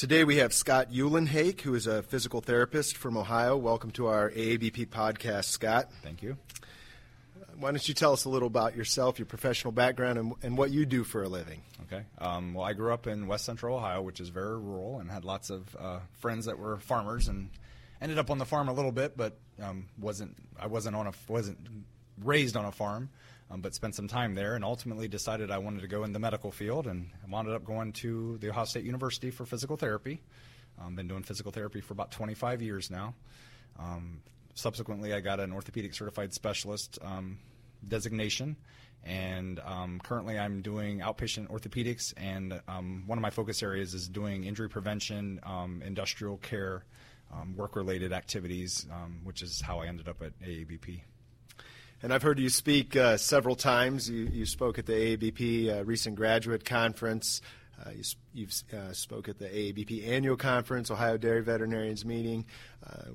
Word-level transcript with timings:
Today 0.00 0.24
we 0.24 0.36
have 0.36 0.54
Scott 0.54 0.90
Eulenhake, 0.90 1.60
who 1.60 1.74
is 1.74 1.86
a 1.86 2.02
physical 2.02 2.40
therapist 2.40 2.96
from 2.96 3.18
Ohio. 3.18 3.54
Welcome 3.54 3.90
to 3.90 4.06
our 4.06 4.30
AABP 4.30 4.86
podcast, 4.86 5.44
Scott. 5.44 5.90
Thank 6.02 6.22
you. 6.22 6.38
Why 7.58 7.70
don't 7.70 7.86
you 7.86 7.92
tell 7.92 8.14
us 8.14 8.24
a 8.24 8.30
little 8.30 8.46
about 8.46 8.74
yourself, 8.74 9.18
your 9.18 9.26
professional 9.26 9.72
background, 9.72 10.18
and, 10.18 10.32
and 10.42 10.56
what 10.56 10.70
you 10.70 10.86
do 10.86 11.04
for 11.04 11.22
a 11.22 11.28
living? 11.28 11.60
Okay. 11.82 12.02
Um, 12.16 12.54
well, 12.54 12.64
I 12.64 12.72
grew 12.72 12.94
up 12.94 13.06
in 13.06 13.26
West 13.26 13.44
Central 13.44 13.76
Ohio, 13.76 14.00
which 14.00 14.20
is 14.20 14.30
very 14.30 14.58
rural, 14.58 15.00
and 15.00 15.10
had 15.10 15.26
lots 15.26 15.50
of 15.50 15.76
uh, 15.78 15.98
friends 16.18 16.46
that 16.46 16.58
were 16.58 16.78
farmers, 16.78 17.28
and 17.28 17.50
ended 18.00 18.18
up 18.18 18.30
on 18.30 18.38
the 18.38 18.46
farm 18.46 18.68
a 18.68 18.72
little 18.72 18.92
bit, 18.92 19.18
but 19.18 19.36
um, 19.62 19.88
wasn't 19.98 20.34
I 20.58 20.68
wasn't 20.68 20.96
on 20.96 21.08
a 21.08 21.12
wasn't 21.28 21.58
raised 22.24 22.56
on 22.56 22.64
a 22.64 22.72
farm, 22.72 23.10
um, 23.50 23.60
but 23.60 23.74
spent 23.74 23.94
some 23.94 24.06
time 24.06 24.34
there, 24.34 24.54
and 24.54 24.64
ultimately 24.64 25.08
decided 25.08 25.50
I 25.50 25.58
wanted 25.58 25.80
to 25.80 25.88
go 25.88 26.04
in 26.04 26.12
the 26.12 26.18
medical 26.18 26.52
field, 26.52 26.86
and 26.86 27.10
wound 27.28 27.48
up 27.48 27.64
going 27.64 27.92
to 27.94 28.38
the 28.38 28.50
Ohio 28.50 28.64
State 28.64 28.84
University 28.84 29.30
for 29.30 29.44
physical 29.44 29.76
therapy. 29.76 30.20
I've 30.78 30.86
um, 30.86 30.94
been 30.94 31.08
doing 31.08 31.22
physical 31.22 31.50
therapy 31.50 31.80
for 31.80 31.92
about 31.92 32.12
25 32.12 32.62
years 32.62 32.90
now. 32.90 33.14
Um, 33.78 34.22
subsequently, 34.54 35.12
I 35.12 35.20
got 35.20 35.40
an 35.40 35.52
orthopedic 35.52 35.94
certified 35.94 36.32
specialist 36.32 36.98
um, 37.02 37.38
designation, 37.86 38.56
and 39.02 39.58
um, 39.60 40.00
currently 40.02 40.38
I'm 40.38 40.62
doing 40.62 41.00
outpatient 41.00 41.48
orthopedics, 41.48 42.14
and 42.16 42.60
um, 42.68 43.02
one 43.06 43.18
of 43.18 43.22
my 43.22 43.30
focus 43.30 43.62
areas 43.62 43.94
is 43.94 44.08
doing 44.08 44.44
injury 44.44 44.68
prevention, 44.68 45.40
industrial 45.84 46.36
care, 46.36 46.84
work-related 47.56 48.12
activities, 48.12 48.86
which 49.24 49.42
is 49.42 49.60
how 49.60 49.80
I 49.80 49.86
ended 49.86 50.08
up 50.08 50.22
at 50.22 50.38
AABP. 50.40 51.00
And 52.02 52.14
I've 52.14 52.22
heard 52.22 52.38
you 52.38 52.48
speak 52.48 52.96
uh, 52.96 53.18
several 53.18 53.56
times. 53.56 54.08
You, 54.08 54.26
you, 54.32 54.46
spoke 54.46 54.78
at 54.78 54.86
the 54.86 54.92
AABP 54.94 55.80
uh, 55.80 55.84
recent 55.84 56.16
graduate 56.16 56.64
conference. 56.64 57.42
Uh, 57.78 57.90
you, 58.32 58.46
have 58.46 58.80
uh, 58.80 58.92
spoke 58.94 59.28
at 59.28 59.38
the 59.38 59.44
AABP 59.44 60.08
annual 60.08 60.36
conference, 60.36 60.90
Ohio 60.90 61.18
Dairy 61.18 61.42
Veterinarians 61.42 62.06
meeting. 62.06 62.46
Uh, 62.86 63.10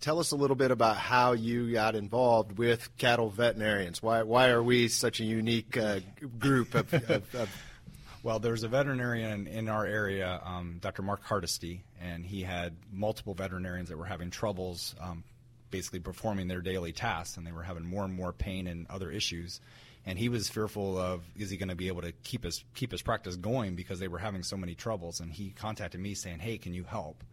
tell 0.00 0.18
us 0.18 0.32
a 0.32 0.36
little 0.36 0.56
bit 0.56 0.70
about 0.70 0.98
how 0.98 1.32
you 1.32 1.72
got 1.72 1.94
involved 1.94 2.58
with 2.58 2.94
cattle 2.98 3.30
veterinarians. 3.30 4.02
Why, 4.02 4.24
why 4.24 4.50
are 4.50 4.62
we 4.62 4.88
such 4.88 5.20
a 5.20 5.24
unique 5.24 5.78
uh, 5.78 6.00
group 6.38 6.74
of, 6.74 6.92
of, 6.92 7.34
of 7.34 7.48
well, 8.22 8.40
there's 8.40 8.62
a 8.62 8.68
veterinarian 8.68 9.46
in 9.46 9.70
our 9.70 9.86
area, 9.86 10.38
um, 10.44 10.80
Dr. 10.82 11.00
Mark 11.00 11.24
Hardesty, 11.24 11.82
and 11.98 12.26
he 12.26 12.42
had 12.42 12.76
multiple 12.92 13.32
veterinarians 13.32 13.88
that 13.88 13.96
were 13.96 14.04
having 14.04 14.28
troubles 14.28 14.94
um, 15.00 15.24
basically 15.70 16.00
performing 16.00 16.48
their 16.48 16.60
daily 16.60 16.92
tasks, 16.92 17.36
and 17.36 17.46
they 17.46 17.52
were 17.52 17.62
having 17.62 17.84
more 17.84 18.04
and 18.04 18.14
more 18.14 18.32
pain 18.32 18.66
and 18.66 18.86
other 18.88 19.10
issues. 19.10 19.60
And 20.04 20.18
he 20.18 20.28
was 20.28 20.48
fearful 20.48 20.98
of 20.98 21.24
is 21.34 21.50
he 21.50 21.56
going 21.56 21.68
to 21.68 21.74
be 21.74 21.88
able 21.88 22.02
to 22.02 22.12
keep 22.12 22.44
his 22.44 22.64
keep 22.74 22.92
his 22.92 23.02
practice 23.02 23.36
going 23.36 23.74
because 23.74 23.98
they 23.98 24.08
were 24.08 24.18
having 24.18 24.42
so 24.42 24.56
many 24.56 24.74
troubles. 24.74 25.20
And 25.20 25.32
he 25.32 25.50
contacted 25.50 26.00
me 26.00 26.14
saying, 26.14 26.38
"Hey, 26.38 26.58
can 26.58 26.74
you 26.74 26.84
help?" 26.84 27.24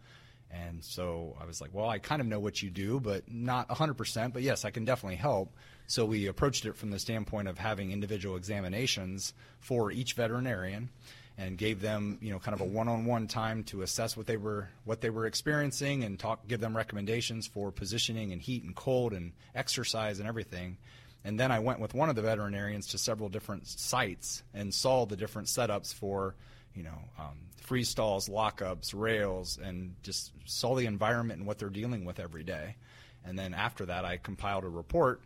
And 0.54 0.84
so 0.84 1.36
I 1.42 1.46
was 1.46 1.62
like, 1.62 1.72
well, 1.74 1.90
I 1.90 1.98
kind 1.98 2.22
of 2.22 2.28
know 2.28 2.40
what 2.40 2.62
you 2.62 2.70
do, 2.70 3.00
but 3.00 3.24
not 3.28 3.68
100%, 3.70 4.34
but 4.34 4.44
yes, 4.44 4.66
I 4.66 4.70
can 4.70 4.86
definitely 4.86 5.16
help. 5.16 5.56
So 5.88 6.06
we 6.06 6.28
approached 6.28 6.66
it 6.66 6.78
from 6.78 6.92
the 6.92 7.00
standpoint 7.00 7.48
of 7.48 7.58
having 7.58 7.92
individual 7.92 8.36
examinations 8.36 9.34
for 9.60 9.92
each 9.92 10.14
veterinarian 10.14 10.90
and 11.38 11.58
gave 11.58 11.82
them, 11.82 12.20
you 12.22 12.32
know, 12.32 12.40
kind 12.40 12.54
of 12.54 12.62
a 12.62 12.66
one-on-one 12.66 13.28
time 13.28 13.64
to 13.64 13.82
assess 13.82 14.16
what 14.16 14.28
they 14.28 14.38
were 14.38 14.70
what 14.86 15.02
they 15.02 15.10
were 15.10 15.26
experiencing 15.26 16.04
and 16.04 16.20
talk 16.20 16.48
give 16.48 16.60
them 16.60 16.76
recommendations 16.76 17.48
for 17.48 17.72
positioning 17.72 18.32
and 18.32 18.42
heat 18.42 18.64
and 18.64 18.76
cold 18.76 19.14
and 19.14 19.32
exercise 19.56 20.20
and 20.20 20.28
everything. 20.28 20.78
And 21.26 21.40
then 21.40 21.52
I 21.52 21.60
went 21.60 21.80
with 21.80 21.94
one 21.94 22.10
of 22.10 22.16
the 22.16 22.22
veterinarians 22.22 22.88
to 22.88 22.98
several 22.98 23.30
different 23.30 23.68
sites 23.68 24.44
and 24.54 24.74
saw 24.74 25.06
the 25.06 25.16
different 25.16 25.48
setups 25.48 25.94
for 25.94 26.36
you 26.76 26.84
know, 26.84 26.98
um, 27.20 27.38
free 27.62 27.84
stalls, 27.84 28.30
lockups, 28.30 28.94
rails, 28.94 29.60
and 29.62 29.96
just 30.04 30.32
saw 30.46 30.76
the 30.76 30.86
environment 30.86 31.40
and 31.40 31.48
what 31.48 31.60
they're 31.60 31.70
dealing 31.70 32.06
with 32.06 32.20
every 32.20 32.44
day. 32.44 32.76
And 33.26 33.38
then 33.38 33.54
after 33.54 33.86
that, 33.86 34.06
I 34.06 34.18
compiled 34.18 34.64
a 34.64 34.70
report 34.70 35.22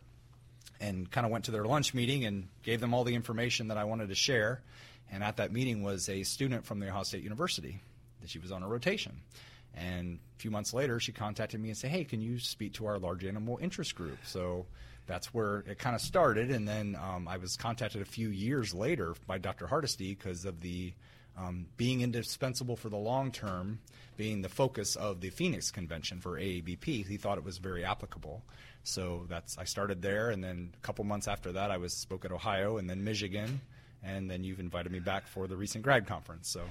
and 0.80 1.10
kind 1.10 1.24
of 1.24 1.32
went 1.32 1.46
to 1.46 1.50
their 1.50 1.64
lunch 1.64 1.94
meeting 1.94 2.24
and 2.24 2.48
gave 2.62 2.80
them 2.80 2.94
all 2.94 3.04
the 3.04 3.14
information 3.14 3.68
that 3.68 3.76
I 3.76 3.84
wanted 3.84 4.10
to 4.10 4.14
share. 4.14 4.62
And 5.10 5.24
at 5.24 5.36
that 5.38 5.52
meeting 5.52 5.82
was 5.82 6.08
a 6.08 6.22
student 6.22 6.64
from 6.64 6.80
the 6.80 6.88
Ohio 6.88 7.02
State 7.02 7.22
University 7.22 7.80
that 8.20 8.28
she 8.28 8.38
was 8.38 8.52
on 8.52 8.62
a 8.62 8.68
rotation. 8.68 9.20
And 9.74 10.18
a 10.36 10.40
few 10.40 10.50
months 10.50 10.74
later, 10.74 10.98
she 10.98 11.12
contacted 11.12 11.60
me 11.60 11.68
and 11.68 11.78
said, 11.78 11.90
"Hey, 11.90 12.04
can 12.04 12.20
you 12.20 12.38
speak 12.38 12.74
to 12.74 12.86
our 12.86 12.98
large 12.98 13.24
animal 13.24 13.58
interest 13.60 13.94
group?" 13.94 14.18
So 14.24 14.66
that's 15.06 15.32
where 15.32 15.60
it 15.60 15.78
kind 15.78 15.94
of 15.96 16.02
started. 16.02 16.50
And 16.50 16.68
then 16.68 16.96
um, 16.96 17.28
I 17.28 17.36
was 17.38 17.56
contacted 17.56 18.02
a 18.02 18.04
few 18.04 18.28
years 18.28 18.74
later 18.74 19.14
by 19.26 19.38
Dr. 19.38 19.66
Hardesty 19.66 20.14
because 20.14 20.44
of 20.44 20.60
the 20.60 20.92
um, 21.38 21.66
being 21.76 22.00
indispensable 22.00 22.76
for 22.76 22.88
the 22.88 22.96
long 22.96 23.30
term, 23.30 23.78
being 24.16 24.42
the 24.42 24.48
focus 24.48 24.96
of 24.96 25.20
the 25.20 25.30
Phoenix 25.30 25.70
Convention 25.70 26.20
for 26.20 26.32
AABP, 26.32 27.06
he 27.06 27.16
thought 27.16 27.38
it 27.38 27.44
was 27.44 27.58
very 27.58 27.84
applicable. 27.84 28.42
So 28.82 29.26
that's 29.28 29.56
I 29.58 29.64
started 29.64 30.02
there, 30.02 30.30
and 30.30 30.42
then 30.42 30.74
a 30.74 30.80
couple 30.80 31.04
months 31.04 31.28
after 31.28 31.52
that, 31.52 31.70
I 31.70 31.76
was 31.76 31.92
spoke 31.92 32.24
at 32.24 32.32
Ohio, 32.32 32.78
and 32.78 32.90
then 32.90 33.04
Michigan, 33.04 33.60
and 34.02 34.30
then 34.30 34.44
you've 34.44 34.60
invited 34.60 34.92
me 34.92 35.00
back 35.00 35.26
for 35.26 35.46
the 35.46 35.56
recent 35.56 35.84
grad 35.84 36.06
conference. 36.06 36.48
So. 36.48 36.62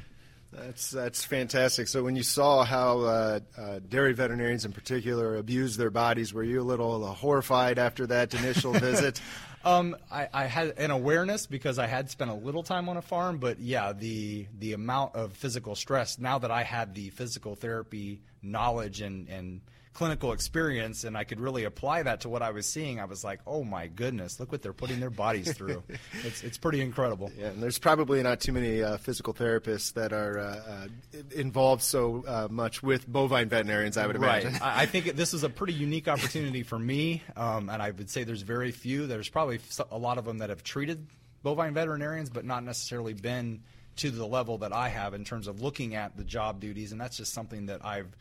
That's 0.51 0.91
that's 0.91 1.25
fantastic. 1.25 1.89
So 1.89 2.03
when 2.03 2.15
you 2.15 2.23
saw 2.23 2.63
how 2.63 3.01
uh, 3.01 3.39
uh, 3.57 3.79
dairy 3.87 4.13
veterinarians 4.13 4.63
in 4.63 4.71
particular 4.71 5.35
abuse 5.35 5.75
their 5.75 5.89
bodies, 5.89 6.33
were 6.33 6.43
you 6.43 6.61
a 6.61 6.63
little 6.63 7.03
uh, 7.03 7.13
horrified 7.13 7.77
after 7.77 8.07
that 8.07 8.33
initial 8.33 8.71
visit? 8.73 9.19
Um, 9.65 9.97
I, 10.09 10.29
I, 10.33 10.45
had 10.45 10.75
an 10.77 10.91
awareness 10.91 11.45
because 11.45 11.77
I 11.77 11.87
had 11.87 12.09
spent 12.09 12.31
a 12.31 12.33
little 12.33 12.63
time 12.63 12.87
on 12.87 12.95
a 12.95 13.01
farm, 13.01 13.39
but 13.39 13.59
yeah, 13.59 13.91
the 13.91 14.47
the 14.57 14.71
amount 14.71 15.15
of 15.15 15.33
physical 15.33 15.75
stress. 15.75 16.17
Now 16.17 16.39
that 16.39 16.51
I 16.51 16.63
had 16.63 16.95
the 16.95 17.09
physical 17.09 17.55
therapy 17.55 18.21
knowledge 18.41 19.01
and 19.01 19.27
and 19.27 19.61
clinical 19.97 20.31
experience 20.31 21.05
and 21.05 21.17
I 21.17 21.23
could 21.23 21.39
really 21.39 21.63
apply 21.63 22.03
that 22.03 22.21
to 22.21 22.29
what 22.29 22.43
I 22.43 22.51
was 22.51 22.67
seeing, 22.67 22.99
I 22.99 23.05
was 23.05 23.23
like, 23.23 23.39
oh 23.47 23.63
my 23.63 23.87
goodness, 23.87 24.39
look 24.39 24.51
what 24.51 24.61
they're 24.61 24.71
putting 24.71 24.99
their 24.99 25.09
bodies 25.09 25.51
through. 25.53 25.81
it's, 26.23 26.43
it's 26.43 26.57
pretty 26.59 26.81
incredible. 26.81 27.31
Yeah, 27.35 27.47
and 27.47 27.63
there's 27.63 27.79
probably 27.79 28.21
not 28.21 28.39
too 28.39 28.51
many 28.51 28.83
uh, 28.83 28.97
physical 28.97 29.33
therapists 29.33 29.93
that 29.93 30.13
are 30.13 30.37
uh, 30.37 30.43
uh, 30.43 30.87
involved 31.35 31.81
so 31.81 32.23
uh, 32.27 32.47
much 32.51 32.83
with 32.83 33.07
bovine 33.07 33.49
veterinarians, 33.49 33.97
I 33.97 34.05
would 34.05 34.15
imagine. 34.15 34.53
Right. 34.53 34.61
I 34.61 34.85
think 34.85 35.05
this 35.15 35.33
is 35.33 35.41
a 35.41 35.49
pretty 35.49 35.73
unique 35.73 36.07
opportunity 36.07 36.61
for 36.61 36.77
me, 36.77 37.23
um, 37.35 37.67
and 37.67 37.81
I 37.81 37.89
would 37.89 38.11
say 38.11 38.23
there's 38.23 38.43
very 38.43 38.71
few. 38.71 39.07
There's 39.07 39.29
probably 39.29 39.59
a 39.89 39.97
lot 39.97 40.19
of 40.19 40.25
them 40.25 40.37
that 40.37 40.49
have 40.49 40.63
treated 40.63 41.07
bovine 41.41 41.73
veterinarians, 41.73 42.29
but 42.29 42.45
not 42.45 42.63
necessarily 42.63 43.15
been 43.15 43.63
to 43.95 44.11
the 44.11 44.27
level 44.27 44.59
that 44.59 44.73
I 44.73 44.89
have 44.89 45.15
in 45.15 45.25
terms 45.25 45.47
of 45.47 45.63
looking 45.63 45.95
at 45.95 46.15
the 46.15 46.23
job 46.23 46.59
duties, 46.59 46.91
and 46.91 47.01
that's 47.01 47.17
just 47.17 47.33
something 47.33 47.65
that 47.65 47.83
I've 47.83 48.15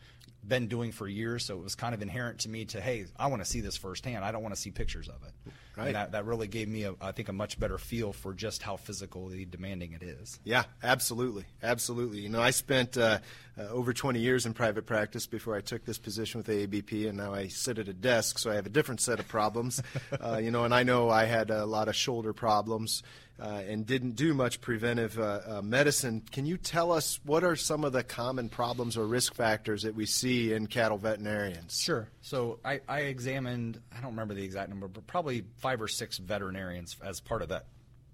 been 0.45 0.67
doing 0.67 0.91
for 0.91 1.07
years. 1.07 1.45
So 1.45 1.57
it 1.57 1.63
was 1.63 1.75
kind 1.75 1.93
of 1.93 2.01
inherent 2.01 2.39
to 2.39 2.49
me 2.49 2.65
to, 2.65 2.81
hey, 2.81 3.05
I 3.17 3.27
want 3.27 3.43
to 3.43 3.49
see 3.49 3.61
this 3.61 3.77
firsthand. 3.77 4.23
I 4.23 4.31
don't 4.31 4.43
want 4.43 4.55
to 4.55 4.61
see 4.61 4.71
pictures 4.71 5.07
of 5.07 5.15
it. 5.23 5.53
Right. 5.75 5.87
And 5.87 5.95
that, 5.95 6.11
that 6.13 6.25
really 6.25 6.47
gave 6.47 6.67
me, 6.67 6.83
a, 6.83 6.95
I 6.99 7.11
think, 7.11 7.29
a 7.29 7.33
much 7.33 7.59
better 7.59 7.77
feel 7.77 8.11
for 8.11 8.33
just 8.33 8.63
how 8.63 8.77
physically 8.77 9.45
demanding 9.45 9.91
it 9.91 10.01
is. 10.01 10.39
Yeah, 10.43 10.63
absolutely, 10.81 11.45
absolutely. 11.61 12.21
You 12.21 12.29
know, 12.29 12.41
I 12.41 12.49
spent 12.49 12.97
uh, 12.97 13.19
uh, 13.57 13.61
over 13.61 13.93
20 13.93 14.19
years 14.19 14.47
in 14.47 14.53
private 14.53 14.87
practice 14.87 15.27
before 15.27 15.55
I 15.55 15.61
took 15.61 15.85
this 15.85 15.99
position 15.99 16.39
with 16.39 16.47
AABP, 16.47 17.07
and 17.07 17.17
now 17.17 17.31
I 17.31 17.47
sit 17.47 17.77
at 17.77 17.87
a 17.87 17.93
desk, 17.93 18.39
so 18.39 18.49
I 18.49 18.55
have 18.55 18.65
a 18.65 18.69
different 18.69 19.01
set 19.01 19.19
of 19.19 19.27
problems. 19.27 19.81
uh, 20.19 20.37
you 20.37 20.49
know, 20.49 20.63
and 20.63 20.73
I 20.73 20.81
know 20.81 21.11
I 21.11 21.25
had 21.25 21.51
a 21.51 21.67
lot 21.67 21.89
of 21.89 21.95
shoulder 21.95 22.33
problems 22.33 23.03
uh, 23.39 23.61
and 23.67 23.85
didn't 23.85 24.15
do 24.15 24.33
much 24.33 24.61
preventive 24.61 25.17
uh, 25.19 25.39
uh, 25.45 25.61
medicine. 25.61 26.23
Can 26.31 26.45
you 26.45 26.57
tell 26.57 26.91
us 26.91 27.19
what 27.23 27.43
are 27.43 27.55
some 27.55 27.83
of 27.83 27.93
the 27.93 28.03
common 28.03 28.49
problems 28.49 28.97
or 28.97 29.05
risk 29.05 29.33
factors 29.33 29.83
that 29.83 29.95
we 29.95 30.05
see 30.05 30.53
in 30.53 30.67
cattle 30.67 30.97
veterinarians? 30.97 31.79
Sure. 31.79 32.07
So 32.21 32.59
I, 32.65 32.81
I 32.87 33.01
examined, 33.01 33.79
I 33.95 34.01
don't 34.01 34.11
remember 34.11 34.33
the 34.33 34.43
exact 34.43 34.69
number, 34.69 34.87
but 34.87 35.05
probably 35.05 35.43
five 35.57 35.81
or 35.81 35.87
six 35.87 36.17
veterinarians 36.17 36.97
as 37.03 37.19
part 37.19 37.41
of 37.41 37.49
that, 37.49 37.65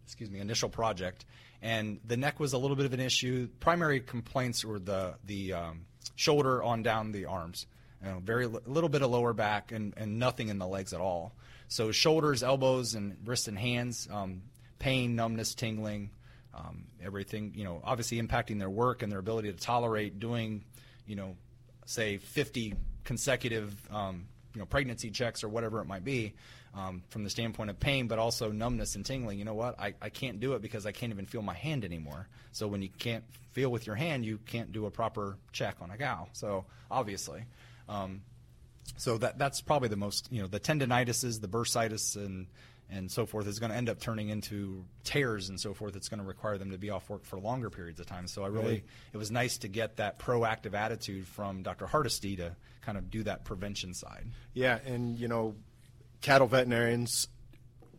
excuse 0.05 0.29
me, 0.29 0.39
initial 0.39 0.69
project. 0.69 1.25
And 1.61 1.99
the 2.05 2.17
neck 2.17 2.39
was 2.39 2.51
a 2.51 2.57
little 2.57 2.75
bit 2.75 2.85
of 2.85 2.93
an 2.93 2.99
issue. 2.99 3.47
Primary 3.61 4.01
complaints 4.01 4.65
were 4.65 4.79
the, 4.79 5.15
the 5.25 5.53
um, 5.53 5.85
shoulder 6.15 6.61
on 6.61 6.83
down 6.83 7.13
the 7.13 7.25
arms. 7.25 7.67
You 8.03 8.09
know, 8.09 8.19
very 8.19 8.47
little 8.47 8.89
bit 8.89 9.01
of 9.01 9.11
lower 9.11 9.31
back 9.31 9.71
and, 9.71 9.93
and 9.95 10.19
nothing 10.19 10.49
in 10.49 10.57
the 10.57 10.67
legs 10.67 10.91
at 10.91 10.99
all. 10.99 11.33
So 11.69 11.93
shoulders, 11.93 12.43
elbows, 12.43 12.95
and 12.95 13.15
wrists 13.25 13.47
and 13.47 13.57
hands. 13.57 14.09
Um, 14.11 14.41
pain, 14.83 15.15
numbness, 15.15 15.55
tingling, 15.55 16.09
um, 16.53 16.83
everything, 17.01 17.53
you 17.55 17.63
know, 17.63 17.81
obviously 17.85 18.21
impacting 18.21 18.59
their 18.59 18.69
work 18.69 19.01
and 19.01 19.09
their 19.09 19.19
ability 19.19 19.49
to 19.49 19.57
tolerate 19.57 20.19
doing, 20.19 20.61
you 21.07 21.15
know, 21.15 21.37
say 21.85 22.17
50 22.17 22.73
consecutive, 23.05 23.73
um, 23.93 24.25
you 24.53 24.59
know, 24.59 24.65
pregnancy 24.65 25.09
checks 25.09 25.41
or 25.41 25.47
whatever 25.47 25.79
it 25.79 25.85
might 25.85 26.03
be 26.03 26.33
um, 26.75 27.01
from 27.07 27.23
the 27.23 27.29
standpoint 27.29 27.69
of 27.69 27.79
pain, 27.79 28.07
but 28.09 28.19
also 28.19 28.51
numbness 28.51 28.95
and 28.95 29.05
tingling. 29.05 29.39
You 29.39 29.45
know 29.45 29.53
what? 29.53 29.79
I, 29.79 29.93
I 30.01 30.09
can't 30.09 30.41
do 30.41 30.51
it 30.51 30.61
because 30.61 30.85
I 30.85 30.91
can't 30.91 31.13
even 31.13 31.27
feel 31.27 31.41
my 31.41 31.53
hand 31.53 31.85
anymore. 31.85 32.27
So 32.51 32.67
when 32.67 32.81
you 32.81 32.89
can't 32.89 33.23
feel 33.53 33.69
with 33.69 33.87
your 33.87 33.95
hand, 33.95 34.25
you 34.25 34.37
can't 34.37 34.73
do 34.73 34.85
a 34.85 34.91
proper 34.91 35.37
check 35.53 35.77
on 35.79 35.91
a 35.91 35.97
cow. 35.97 36.27
So 36.33 36.65
obviously. 36.91 37.45
Um, 37.87 38.23
so 38.97 39.17
that 39.19 39.37
that's 39.37 39.61
probably 39.61 39.87
the 39.87 39.95
most, 39.95 40.27
you 40.29 40.41
know, 40.41 40.47
the 40.47 40.59
tendinitises, 40.59 41.39
the 41.39 41.47
bursitis, 41.47 42.17
and 42.17 42.47
and 42.93 43.09
so 43.11 43.25
forth 43.25 43.47
is 43.47 43.59
going 43.59 43.71
to 43.71 43.75
end 43.77 43.89
up 43.89 43.99
turning 43.99 44.29
into 44.29 44.85
tears 45.03 45.49
and 45.49 45.59
so 45.59 45.73
forth. 45.73 45.95
It's 45.95 46.09
going 46.09 46.19
to 46.19 46.25
require 46.25 46.57
them 46.57 46.71
to 46.71 46.77
be 46.77 46.89
off 46.91 47.09
work 47.09 47.25
for 47.25 47.39
longer 47.39 47.69
periods 47.69 47.99
of 47.99 48.05
time. 48.05 48.27
So 48.27 48.43
I 48.43 48.47
really, 48.47 48.73
Right. 48.73 48.83
it 49.13 49.17
was 49.17 49.31
nice 49.31 49.57
to 49.59 49.67
get 49.67 49.97
that 49.97 50.19
proactive 50.19 50.73
attitude 50.73 51.25
from 51.27 51.63
Dr. 51.63 51.87
Hardesty 51.87 52.35
to 52.37 52.55
kind 52.81 52.97
of 52.97 53.09
do 53.09 53.23
that 53.23 53.45
prevention 53.45 53.93
side. 53.93 54.27
Yeah, 54.53 54.77
and 54.85 55.17
you 55.17 55.27
know, 55.27 55.55
cattle 56.21 56.47
veterinarians, 56.47 57.27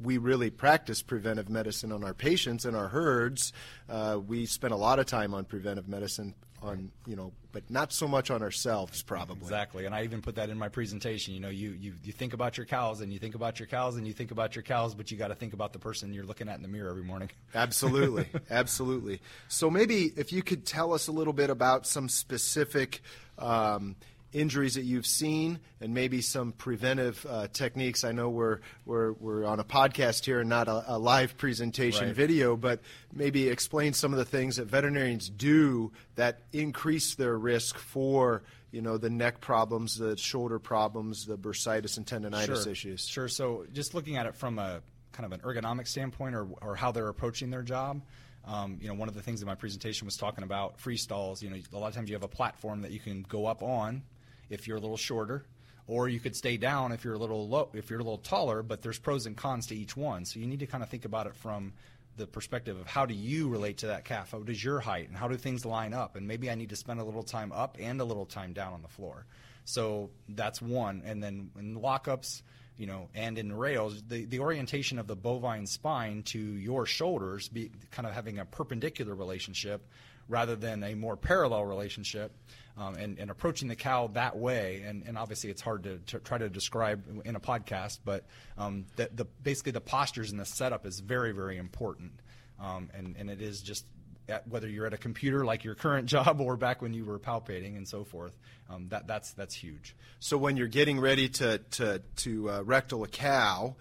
we 0.00 0.19
really 0.19 0.50
practice 0.50 1.02
preventive 1.02 1.49
medicine 1.49 1.93
on 1.93 2.05
our 2.05 2.14
patients 2.14 2.64
and 2.64 2.76
our 2.76 2.88
herds. 2.88 3.52
Uh, 3.88 4.19
we 4.25 4.46
spend 4.46 4.73
a 4.73 4.76
lot 4.76 4.99
of 4.99 5.06
time 5.06 5.35
on 5.35 5.44
preventive 5.44 5.88
medicine 5.88 6.35
on 6.64 6.90
you 7.06 7.16
know, 7.16 7.32
but 7.52 7.69
not 7.70 7.93
so 7.93 8.08
much 8.08 8.31
on 8.31 8.43
ourselves 8.43 9.02
probably. 9.02 9.43
Exactly, 9.43 9.87
and 9.87 9.94
I 9.94 10.05
even 10.05 10.22
put 10.22 10.37
that 10.37 10.50
in 10.50 10.58
my 10.58 10.69
presentation. 10.69 11.34
You 11.34 11.40
know, 11.40 11.49
you, 11.49 11.70
you, 11.70 11.94
you 12.02 12.12
think 12.12 12.32
about 12.32 12.56
your 12.56 12.66
cows, 12.66 13.00
and 13.00 13.12
you 13.12 13.19
think 13.19 13.34
about 13.34 13.58
your 13.58 13.66
cows, 13.66 13.96
and 13.96 14.06
you 14.06 14.12
think 14.12 14.31
about 14.31 14.56
your 14.56 14.62
cows, 14.62 14.94
but 14.94 15.11
you 15.11 15.16
got 15.16 15.28
to 15.28 15.34
think 15.34 15.52
about 15.52 15.72
the 15.72 15.78
person 15.78 16.12
you're 16.12 16.25
looking 16.25 16.49
at 16.49 16.56
in 16.56 16.62
the 16.62 16.69
mirror 16.69 16.90
every 16.90 17.05
morning. 17.05 17.31
Absolutely, 17.55 18.26
absolutely. 18.50 19.20
So 19.49 19.70
maybe 19.70 20.12
if 20.16 20.32
you 20.32 20.43
could 20.43 20.66
tell 20.66 20.93
us 20.93 21.06
a 21.06 21.12
little 21.12 21.32
bit 21.32 21.50
about 21.50 21.87
some 21.87 22.08
specific 22.08 23.00
um, 23.38 23.96
injuries 24.34 24.75
that 24.75 24.82
you've 24.84 25.06
seen, 25.06 25.60
and 25.81 25.94
maybe 25.94 26.20
some 26.20 26.52
preventive 26.52 27.25
uh, 27.28 27.46
techniques. 27.52 28.04
I 28.04 28.12
know 28.12 28.28
we're 28.28 28.60
we're 28.84 29.12
we're 29.12 29.44
on 29.44 29.60
a 29.60 29.64
podcast 29.64 30.25
here 30.25 30.40
and 30.40 30.48
not 30.48 30.69
a, 30.69 30.84
a 30.88 30.98
live 30.98 31.36
presentation 31.36 32.08
Right. 32.08 32.16
video, 32.16 32.56
but 32.56 32.81
maybe 33.12 33.48
explain 33.48 33.92
some 33.92 34.12
of 34.12 34.19
the 34.19 34.25
things 34.25 34.56
that 34.56 34.66
veterinarians 34.66 35.28
do 35.31 35.92
that 36.16 36.40
increase 36.52 37.14
their 37.14 37.38
risk 37.38 37.78
for 37.78 38.42
you 38.72 38.82
know 38.82 38.98
the 38.98 39.10
neck 39.10 39.40
problems, 39.40 39.96
the 39.96 40.16
shoulder 40.16 40.58
problems, 40.58 41.26
the 41.26 41.38
bursitis 41.38 41.96
and 41.96 42.06
tendonitis 42.06 42.64
sure. 42.64 42.72
issues. 42.72 43.06
Sure. 43.06 43.28
So 43.28 43.66
just 43.72 43.94
looking 43.94 44.16
at 44.16 44.26
it 44.26 44.34
from 44.34 44.58
a 44.58 44.82
kind 45.12 45.25
of 45.25 45.32
an 45.32 45.40
ergonomic 45.40 45.86
standpoint, 45.86 46.34
or, 46.34 46.48
or 46.60 46.75
how 46.75 46.90
they're 46.90 47.08
approaching 47.08 47.50
their 47.50 47.62
job. 47.62 48.02
Um, 48.46 48.76
you 48.78 48.88
know, 48.88 48.94
one 48.94 49.08
of 49.08 49.14
the 49.14 49.22
things 49.22 49.40
in 49.40 49.46
my 49.46 49.54
presentation 49.54 50.04
was 50.04 50.19
talking 50.19 50.44
about 50.44 50.78
freestalls. 50.78 51.40
You 51.40 51.48
know, 51.48 51.56
a 51.72 51.78
lot 51.78 51.88
of 51.88 51.94
times 51.94 52.10
you 52.10 52.14
have 52.14 52.25
a 52.25 52.28
platform 52.28 52.82
that 52.82 52.90
you 52.90 52.98
can 52.98 53.25
go 53.26 53.46
up 53.46 53.62
on 53.62 54.02
if 54.50 54.67
you're 54.67 54.76
a 54.76 54.81
little 54.81 54.96
shorter, 54.96 55.44
or 55.87 56.08
you 56.08 56.20
could 56.20 56.35
stay 56.35 56.56
down 56.56 56.93
if 56.93 57.05
you're 57.05 57.14
a 57.14 57.19
little 57.19 57.49
low, 57.49 57.69
if 57.75 57.91
you're 57.91 58.00
a 58.00 58.02
little 58.02 58.19
taller. 58.19 58.62
But 58.62 58.82
there's 58.82 58.99
pros 58.99 59.26
and 59.26 59.37
cons 59.37 59.67
to 59.69 59.76
each 59.76 59.96
one, 59.96 60.25
so 60.25 60.41
you 60.41 60.46
need 60.46 60.61
to 60.61 60.67
kind 60.67 60.82
of 60.82 60.88
think 60.88 61.05
about 61.05 61.26
it 61.26 61.35
from 61.37 61.73
the 62.17 62.26
perspective 62.26 62.79
of 62.79 62.87
how 62.87 63.06
do 63.06 63.14
you 63.14 63.49
relate 63.49 63.79
to 63.79 63.88
that 63.88 64.05
calf? 64.05 64.31
How 64.31 64.38
does 64.38 64.62
your 64.62 64.81
height, 64.81 65.08
and 65.08 65.17
how 65.17 65.29
do 65.29 65.37
things 65.37 65.64
line 65.64 65.93
up? 65.93 66.17
And 66.17 66.29
maybe 66.29 66.50
I 66.50 66.55
need 66.55 66.70
to 66.70 66.76
spend 66.76 67.00
a 67.00 67.05
little 67.05 67.25
time 67.25 67.52
up 67.52 67.76
and 67.81 68.00
a 68.00 68.05
little 68.05 68.26
time 68.26 68.52
down 68.52 68.73
on 68.73 68.82
the 68.82 68.88
floor. 68.88 69.26
So 69.64 70.11
that's 70.29 70.62
one. 70.62 71.02
And 71.05 71.23
then 71.23 71.50
in 71.58 71.76
lockups, 71.76 72.43
you 72.76 72.87
know, 72.87 73.08
and 73.14 73.38
in 73.38 73.52
rails, 73.52 74.02
the, 74.08 74.25
the 74.25 74.41
orientation 74.41 74.99
of 74.99 75.06
the 75.06 75.17
bovine 75.17 75.67
spine 75.67 76.23
to 76.25 76.38
your 76.38 76.87
shoulders, 76.87 77.49
be 77.49 77.70
kind 77.91 78.06
of 78.06 78.14
having 78.14 78.38
a 78.38 78.44
perpendicular 78.44 79.14
relationship 79.14 79.87
rather 80.29 80.56
than 80.56 80.82
a 80.82 80.94
more 80.94 81.17
parallel 81.17 81.64
relationship, 81.64 82.32
um, 82.76 82.94
and, 82.96 83.18
and 83.18 83.30
approaching 83.30 83.68
the 83.68 83.76
cow 83.76 84.08
that 84.14 84.36
way. 84.36 84.82
And, 84.86 85.04
and 85.06 85.16
obviously, 85.16 85.50
it's 85.50 85.62
hard 85.62 85.84
to, 85.84 85.98
to 85.98 86.18
try 86.18 86.38
to 86.38 86.48
describe 86.48 87.04
in 87.24 87.36
a 87.36 87.40
podcast, 87.40 88.00
but 88.04 88.24
um, 88.58 88.86
the, 88.96 89.10
the 89.14 89.24
basically 89.42 89.72
the 89.72 89.80
postures 89.80 90.30
and 90.30 90.40
the 90.40 90.44
setup 90.44 90.86
is 90.86 91.00
very, 91.00 91.32
very 91.32 91.56
important. 91.58 92.12
Um, 92.60 92.90
and, 92.94 93.16
and 93.18 93.30
it 93.30 93.40
is 93.40 93.62
just 93.62 93.84
at, 94.28 94.46
whether 94.48 94.68
you're 94.68 94.86
at 94.86 94.94
a 94.94 94.98
computer 94.98 95.44
like 95.44 95.64
your 95.64 95.74
current 95.74 96.06
job 96.08 96.40
or 96.40 96.56
back 96.56 96.82
when 96.82 96.94
you 96.94 97.04
were 97.04 97.18
palpating 97.18 97.76
and 97.76 97.86
so 97.86 98.04
forth. 98.04 98.36
Um, 98.70 98.88
that 98.88 99.06
that's 99.06 99.32
that's 99.32 99.54
huge. 99.54 99.94
So 100.20 100.38
when 100.38 100.56
you're 100.56 100.68
getting 100.68 100.98
ready 100.98 101.28
to 101.30 101.58
to 101.58 102.02
to 102.16 102.50
uh, 102.50 102.62
rectal 102.62 103.04
a 103.04 103.08
cow, 103.08 103.76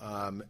um, 0.00 0.42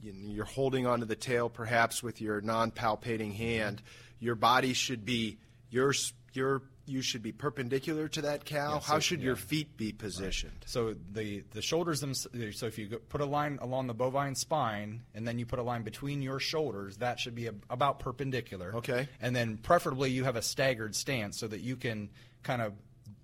you- 0.00 0.12
you're 0.12 0.44
holding 0.44 0.86
onto 0.86 1.06
the 1.06 1.16
tail 1.16 1.48
perhaps 1.48 2.02
with 2.02 2.20
your 2.20 2.40
non-palpating 2.40 3.34
hand. 3.34 3.82
Your 4.20 4.34
body 4.34 4.74
should 4.74 5.04
be 5.04 5.38
your 5.70 5.94
your 6.34 6.62
you 6.92 7.02
should 7.02 7.22
be 7.22 7.32
perpendicular 7.32 8.06
to 8.08 8.22
that 8.22 8.44
cow. 8.44 8.74
Yeah, 8.74 8.80
How 8.80 8.98
should 8.98 9.20
yeah. 9.20 9.26
your 9.26 9.36
feet 9.36 9.76
be 9.76 9.92
positioned? 9.92 10.64
So 10.66 10.94
the 11.12 11.42
the 11.52 11.62
shoulders 11.62 12.00
them. 12.00 12.14
So 12.14 12.66
if 12.66 12.78
you 12.78 12.88
go, 12.88 12.98
put 12.98 13.20
a 13.20 13.26
line 13.26 13.58
along 13.60 13.86
the 13.86 13.94
bovine 13.94 14.34
spine 14.34 15.02
and 15.14 15.26
then 15.26 15.38
you 15.38 15.46
put 15.46 15.58
a 15.58 15.62
line 15.62 15.82
between 15.82 16.22
your 16.22 16.38
shoulders, 16.38 16.98
that 16.98 17.18
should 17.18 17.34
be 17.34 17.46
a, 17.46 17.54
about 17.70 17.98
perpendicular. 17.98 18.76
Okay. 18.76 19.08
And 19.20 19.34
then 19.34 19.56
preferably 19.56 20.10
you 20.10 20.24
have 20.24 20.36
a 20.36 20.42
staggered 20.42 20.94
stance 20.94 21.38
so 21.38 21.48
that 21.48 21.60
you 21.60 21.76
can 21.76 22.10
kind 22.42 22.62
of 22.62 22.74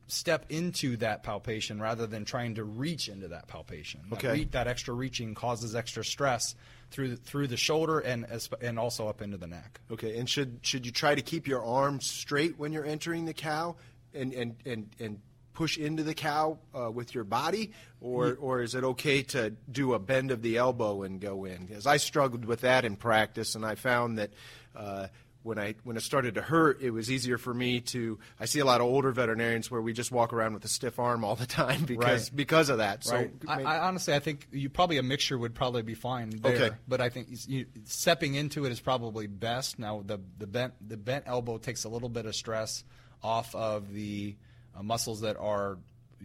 step 0.09 0.47
into 0.49 0.97
that 0.97 1.23
palpation 1.23 1.81
rather 1.81 2.07
than 2.07 2.25
trying 2.25 2.55
to 2.57 2.65
reach 2.65 3.09
into 3.09 3.29
that 3.29 3.47
palpation. 3.47 4.01
That 4.11 4.17
Okay. 4.19 4.33
re- 4.33 4.45
that 4.53 4.67
extra 4.67 4.95
reaching 4.95 5.35
causes 5.35 5.75
extra 5.77 6.05
stress 6.05 6.55
through 6.91 7.11
the, 7.11 7.17
through 7.17 7.47
the 7.49 7.57
shoulder 7.59 8.01
and 8.01 8.25
as, 8.25 8.49
and 8.61 8.79
also 8.79 9.09
up 9.09 9.21
into 9.23 9.37
the 9.37 9.47
neck. 9.47 9.81
Okay, 9.91 10.19
and 10.19 10.29
should 10.29 10.59
should 10.63 10.87
you 10.87 10.93
try 10.93 11.15
to 11.15 11.23
keep 11.23 11.47
your 11.47 11.63
arms 11.65 12.07
straight 12.11 12.59
when 12.59 12.73
you're 12.73 12.87
entering 12.87 13.27
the 13.27 13.35
cow, 13.35 13.77
and 14.15 14.33
and 14.33 14.57
and 14.65 14.89
and 14.99 15.21
push 15.53 15.77
into 15.77 16.03
the 16.05 16.15
cow 16.15 16.57
uh, 16.75 16.91
with 16.91 17.15
your 17.15 17.25
body, 17.25 17.73
or 18.01 18.37
or 18.41 18.63
is 18.63 18.75
it 18.75 18.85
okay 18.85 19.23
to 19.25 19.51
do 19.71 19.93
a 19.93 19.99
bend 19.99 20.31
of 20.31 20.41
the 20.41 20.57
elbow 20.57 21.03
and 21.03 21.21
go 21.21 21.45
in? 21.45 21.67
Because 21.67 21.87
I 21.87 21.99
struggled 21.99 22.45
with 22.47 22.63
that 22.63 22.85
in 22.85 22.97
practice, 22.97 23.55
and 23.55 23.65
I 23.65 23.75
found 23.75 24.19
that. 24.19 24.31
Uh, 24.75 25.09
when 25.43 25.59
I 25.59 25.75
when 25.85 25.97
it 25.97 26.03
started 26.03 26.35
to 26.35 26.43
hurt, 26.43 26.83
it 26.83 26.91
was 26.91 27.11
easier 27.11 27.39
for 27.39 27.55
me 27.55 27.81
to. 27.81 28.19
I 28.41 28.45
see 28.47 28.59
a 28.59 28.65
lot 28.65 28.81
of 28.81 28.87
older 28.87 29.13
veterinarians 29.13 29.71
where 29.71 29.81
we 29.81 29.93
just 29.93 30.11
walk 30.13 30.33
around 30.33 30.55
with 30.55 30.65
a 30.65 30.69
stiff 30.69 30.99
arm 30.99 31.25
all 31.25 31.37
the 31.37 31.47
time 31.63 31.85
because 31.85 32.29
Right. 32.31 32.37
because 32.37 32.69
of 32.69 32.79
that. 32.79 33.05
So 33.05 33.15
Right. 33.15 33.33
I, 33.47 33.63
I 33.63 33.79
honestly, 33.87 34.15
I 34.15 34.19
think 34.19 34.49
you 34.53 34.69
probably 34.69 34.99
a 34.99 35.03
mixture 35.03 35.39
would 35.39 35.55
probably 35.55 35.83
be 35.83 35.95
fine 35.95 36.31
there. 36.31 36.55
Okay. 36.55 36.77
But 36.87 37.01
I 37.01 37.09
think 37.09 37.29
you, 37.47 37.67
stepping 37.85 38.35
into 38.35 38.65
it 38.65 38.73
is 38.73 38.81
probably 38.81 39.27
best. 39.27 39.79
Now 39.79 40.03
the 40.05 40.19
the 40.39 40.47
bent 40.47 40.75
the 40.87 40.97
bent 40.97 41.25
elbow 41.27 41.59
takes 41.59 41.85
a 41.85 41.89
little 41.89 42.09
bit 42.09 42.27
of 42.27 42.35
stress 42.35 42.85
off 43.23 43.55
of 43.55 43.93
the 43.93 44.37
uh, 44.77 44.83
muscles 44.83 45.21
that 45.23 45.37
are 45.37 45.79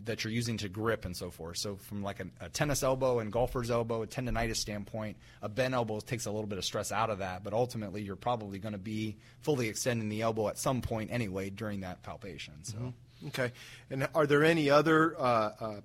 that 0.06 0.24
you're 0.24 0.34
using 0.34 0.58
to 0.58 0.70
grip 0.70 1.06
and 1.06 1.16
so 1.16 1.30
forth. 1.30 1.58
So 1.58 1.76
from 1.76 2.02
like 2.04 2.20
a, 2.20 2.26
a 2.42 2.50
tennis 2.50 2.84
elbow 2.84 3.20
and 3.20 3.32
golfer's 3.32 3.70
elbow, 3.70 4.02
a 4.02 4.08
tendonitis 4.08 4.58
standpoint, 4.58 5.18
a 5.42 5.50
bent 5.50 5.74
elbow 5.74 6.00
takes 6.00 6.26
a 6.26 6.32
little 6.32 6.48
bit 6.48 6.58
of 6.58 6.66
stress 6.66 6.92
out 6.92 7.10
of 7.10 7.20
that. 7.20 7.44
But 7.44 7.54
ultimately, 7.54 8.02
you're 8.02 8.16
probably 8.16 8.60
going 8.60 8.74
to 8.74 8.80
be 8.80 9.18
fully 9.42 9.68
extending 9.70 10.10
the 10.10 10.22
elbow 10.22 10.48
at 10.48 10.58
some 10.58 10.82
point 10.82 11.12
anyway 11.12 11.50
during 11.50 11.82
that 11.82 12.02
palpation. 12.04 12.54
So. 12.64 12.94
Okay. 13.28 13.52
And 13.90 14.08
are 14.14 14.26
there 14.26 14.44
any 14.44 14.70
other 14.70 15.16
uh, 15.18 15.52
uh, 15.60 15.82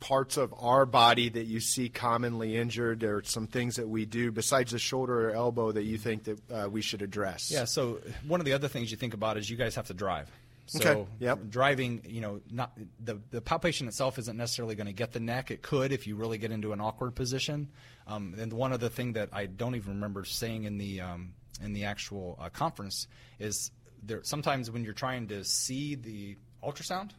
parts 0.00 0.36
of 0.36 0.54
our 0.58 0.86
body 0.86 1.28
that 1.28 1.44
you 1.44 1.58
see 1.58 1.88
commonly 1.88 2.56
injured, 2.56 3.02
or 3.02 3.22
some 3.24 3.46
things 3.46 3.76
that 3.76 3.88
we 3.88 4.04
do 4.04 4.30
besides 4.30 4.70
the 4.72 4.78
shoulder 4.78 5.30
or 5.30 5.32
elbow 5.34 5.72
that 5.72 5.82
you 5.82 5.98
think 5.98 6.24
that 6.24 6.50
uh, 6.50 6.68
we 6.68 6.82
should 6.82 7.02
address? 7.02 7.50
Yeah. 7.50 7.64
So 7.64 8.00
one 8.26 8.40
of 8.40 8.46
the 8.46 8.52
other 8.52 8.68
things 8.68 8.90
you 8.90 8.96
think 8.96 9.14
about 9.14 9.36
is 9.36 9.50
you 9.50 9.56
guys 9.56 9.74
have 9.74 9.86
to 9.88 9.94
drive. 9.94 10.30
So 10.68 10.80
Okay, 10.80 11.10
yep. 11.20 11.48
driving, 11.48 12.02
you 12.06 12.20
know, 12.20 12.40
not 12.50 12.78
the 13.02 13.18
the 13.30 13.40
palpation 13.40 13.88
itself 13.88 14.18
isn't 14.18 14.36
necessarily 14.36 14.74
going 14.74 14.86
to 14.86 14.92
get 14.92 15.12
the 15.12 15.20
neck. 15.20 15.50
It 15.50 15.62
could 15.62 15.92
if 15.92 16.06
you 16.06 16.14
really 16.14 16.36
get 16.36 16.52
into 16.52 16.72
an 16.72 16.80
awkward 16.80 17.14
position. 17.14 17.68
Um, 18.06 18.34
and 18.38 18.52
one 18.52 18.74
other 18.74 18.90
thing 18.90 19.14
that 19.14 19.30
I 19.32 19.46
don't 19.46 19.76
even 19.76 19.94
remember 19.94 20.24
saying 20.24 20.64
in 20.64 20.76
the 20.76 21.00
um, 21.00 21.32
in 21.62 21.72
the 21.72 21.84
actual 21.84 22.38
uh, 22.38 22.50
conference 22.50 23.06
is 23.38 23.70
there 24.02 24.22
sometimes 24.22 24.70
when 24.70 24.84
you're 24.84 24.92
trying 24.92 25.28
to 25.28 25.42
see 25.42 25.94
the 25.94 26.36
ultrasound, 26.62 27.12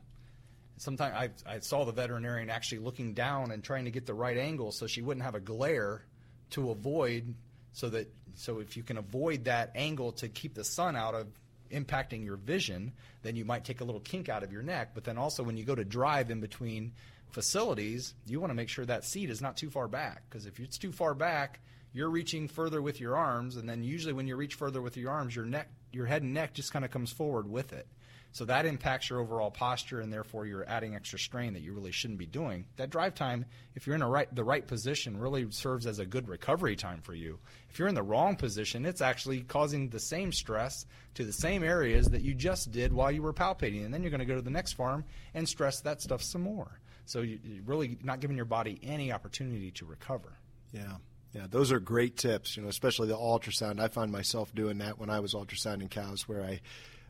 sometimes 0.77 1.15
I, 1.15 1.55
I 1.55 1.59
saw 1.59 1.85
the 1.85 1.91
veterinarian 1.91 2.51
actually 2.51 2.79
looking 2.79 3.15
down 3.15 3.51
and 3.51 3.63
trying 3.63 3.85
to 3.85 3.91
get 3.91 4.05
the 4.05 4.13
right 4.13 4.37
angle 4.37 4.71
so 4.71 4.85
she 4.85 5.01
wouldn't 5.01 5.23
have 5.23 5.35
a 5.35 5.39
glare 5.39 6.05
to 6.51 6.69
avoid 6.69 7.33
so 7.71 7.89
that 7.89 8.13
so 8.35 8.59
if 8.59 8.77
you 8.77 8.83
can 8.83 8.97
avoid 8.97 9.45
that 9.45 9.71
angle 9.75 10.11
to 10.13 10.29
keep 10.29 10.53
the 10.53 10.63
sun 10.63 10.95
out 10.95 11.15
of 11.15 11.27
impacting 11.71 12.23
your 12.23 12.37
vision 12.37 12.93
then 13.21 13.35
you 13.35 13.45
might 13.45 13.65
take 13.65 13.81
a 13.81 13.83
little 13.83 14.01
kink 14.01 14.29
out 14.29 14.43
of 14.43 14.51
your 14.51 14.61
neck. 14.61 14.91
But 14.93 15.03
then 15.03 15.17
also 15.17 15.43
when 15.43 15.57
you 15.57 15.65
go 15.65 15.75
to 15.75 15.83
drive 15.83 16.31
in 16.31 16.39
between 16.39 16.93
facilities 17.31 18.13
you 18.25 18.39
want 18.39 18.51
to 18.51 18.55
make 18.55 18.69
sure 18.69 18.85
that 18.85 19.05
seat 19.05 19.29
is 19.29 19.41
not 19.41 19.57
too 19.57 19.69
far 19.69 19.87
back. 19.87 20.23
Because 20.29 20.45
if 20.45 20.59
it's 20.59 20.77
too 20.77 20.91
far 20.91 21.13
back 21.13 21.59
you're 21.93 22.09
reaching 22.09 22.47
further 22.47 22.81
with 22.81 22.99
your 22.99 23.15
arms 23.15 23.55
and 23.55 23.67
then 23.67 23.83
usually 23.83 24.13
when 24.13 24.27
you 24.27 24.35
reach 24.35 24.55
further 24.55 24.81
with 24.81 24.97
your 24.97 25.11
arms 25.11 25.35
your 25.35 25.45
neck 25.45 25.69
your 25.91 26.05
head 26.05 26.21
and 26.21 26.33
neck 26.33 26.53
just 26.53 26.71
kind 26.71 26.85
of 26.85 26.91
comes 26.91 27.11
forward 27.11 27.49
with 27.49 27.73
it 27.73 27.87
so 28.31 28.45
that 28.45 28.65
impacts 28.65 29.09
your 29.09 29.19
overall 29.19 29.49
posture, 29.49 30.01
and 30.01 30.13
therefore 30.13 30.45
you're 30.45 30.67
adding 30.67 30.95
extra 30.95 31.17
strain 31.17 31.53
that 31.53 31.61
you 31.61 31.73
really 31.73 31.91
shouldn't 31.91 32.19
be 32.19 32.25
doing. 32.25 32.65
That 32.77 32.89
drive 32.89 33.15
time, 33.15 33.45
if 33.75 33.87
you're 33.87 33.95
in 33.95 34.03
right, 34.03 34.33
the 34.33 34.43
right 34.43 34.65
position, 34.65 35.17
really 35.17 35.49
serves 35.51 35.87
as 35.87 35.99
a 35.99 36.05
good 36.05 36.27
recovery 36.27 36.75
time 36.75 37.01
for 37.01 37.13
you. 37.13 37.39
If 37.69 37.79
you're 37.79 37.87
in 37.87 37.95
the 37.95 38.03
wrong 38.03 38.35
position, 38.35 38.85
it's 38.85 39.01
actually 39.01 39.41
causing 39.41 39.89
the 39.89 39.99
same 39.99 40.31
stress 40.31 40.85
to 41.15 41.25
the 41.25 41.33
same 41.33 41.63
areas 41.63 42.07
that 42.09 42.21
you 42.21 42.35
just 42.35 42.71
did 42.71 42.93
while 42.93 43.11
you 43.11 43.21
were 43.21 43.33
palpating, 43.33 43.83
and 43.83 43.93
then 43.93 44.03
you're 44.03 44.11
going 44.11 44.19
to 44.19 44.25
go 44.25 44.35
to 44.35 44.41
the 44.41 44.51
next 44.51 44.73
farm 44.73 45.05
and 45.33 45.49
stress 45.49 45.81
that 45.81 46.01
stuff 46.01 46.21
some 46.21 46.41
more. 46.41 46.79
So 47.05 47.21
you, 47.21 47.39
you're 47.43 47.63
really 47.63 47.97
not 48.03 48.19
giving 48.19 48.37
your 48.37 48.45
body 48.45 48.79
any 48.83 49.11
opportunity 49.11 49.71
to 49.71 49.85
recover. 49.85 50.37
Yeah. 50.71 50.97
Yeah, 51.33 51.45
those 51.47 51.71
are 51.71 51.79
great 51.79 52.17
tips, 52.17 52.57
you 52.57 52.63
know, 52.63 52.69
especially 52.69 53.07
the 53.07 53.15
ultrasound. 53.15 53.79
I 53.79 53.87
find 53.87 54.11
myself 54.11 54.53
doing 54.55 54.79
that 54.79 54.97
when 54.97 55.11
I 55.11 55.19
was 55.19 55.35
ultrasounding 55.35 55.89
cows 55.89 56.27
where 56.27 56.41
I 56.41 56.59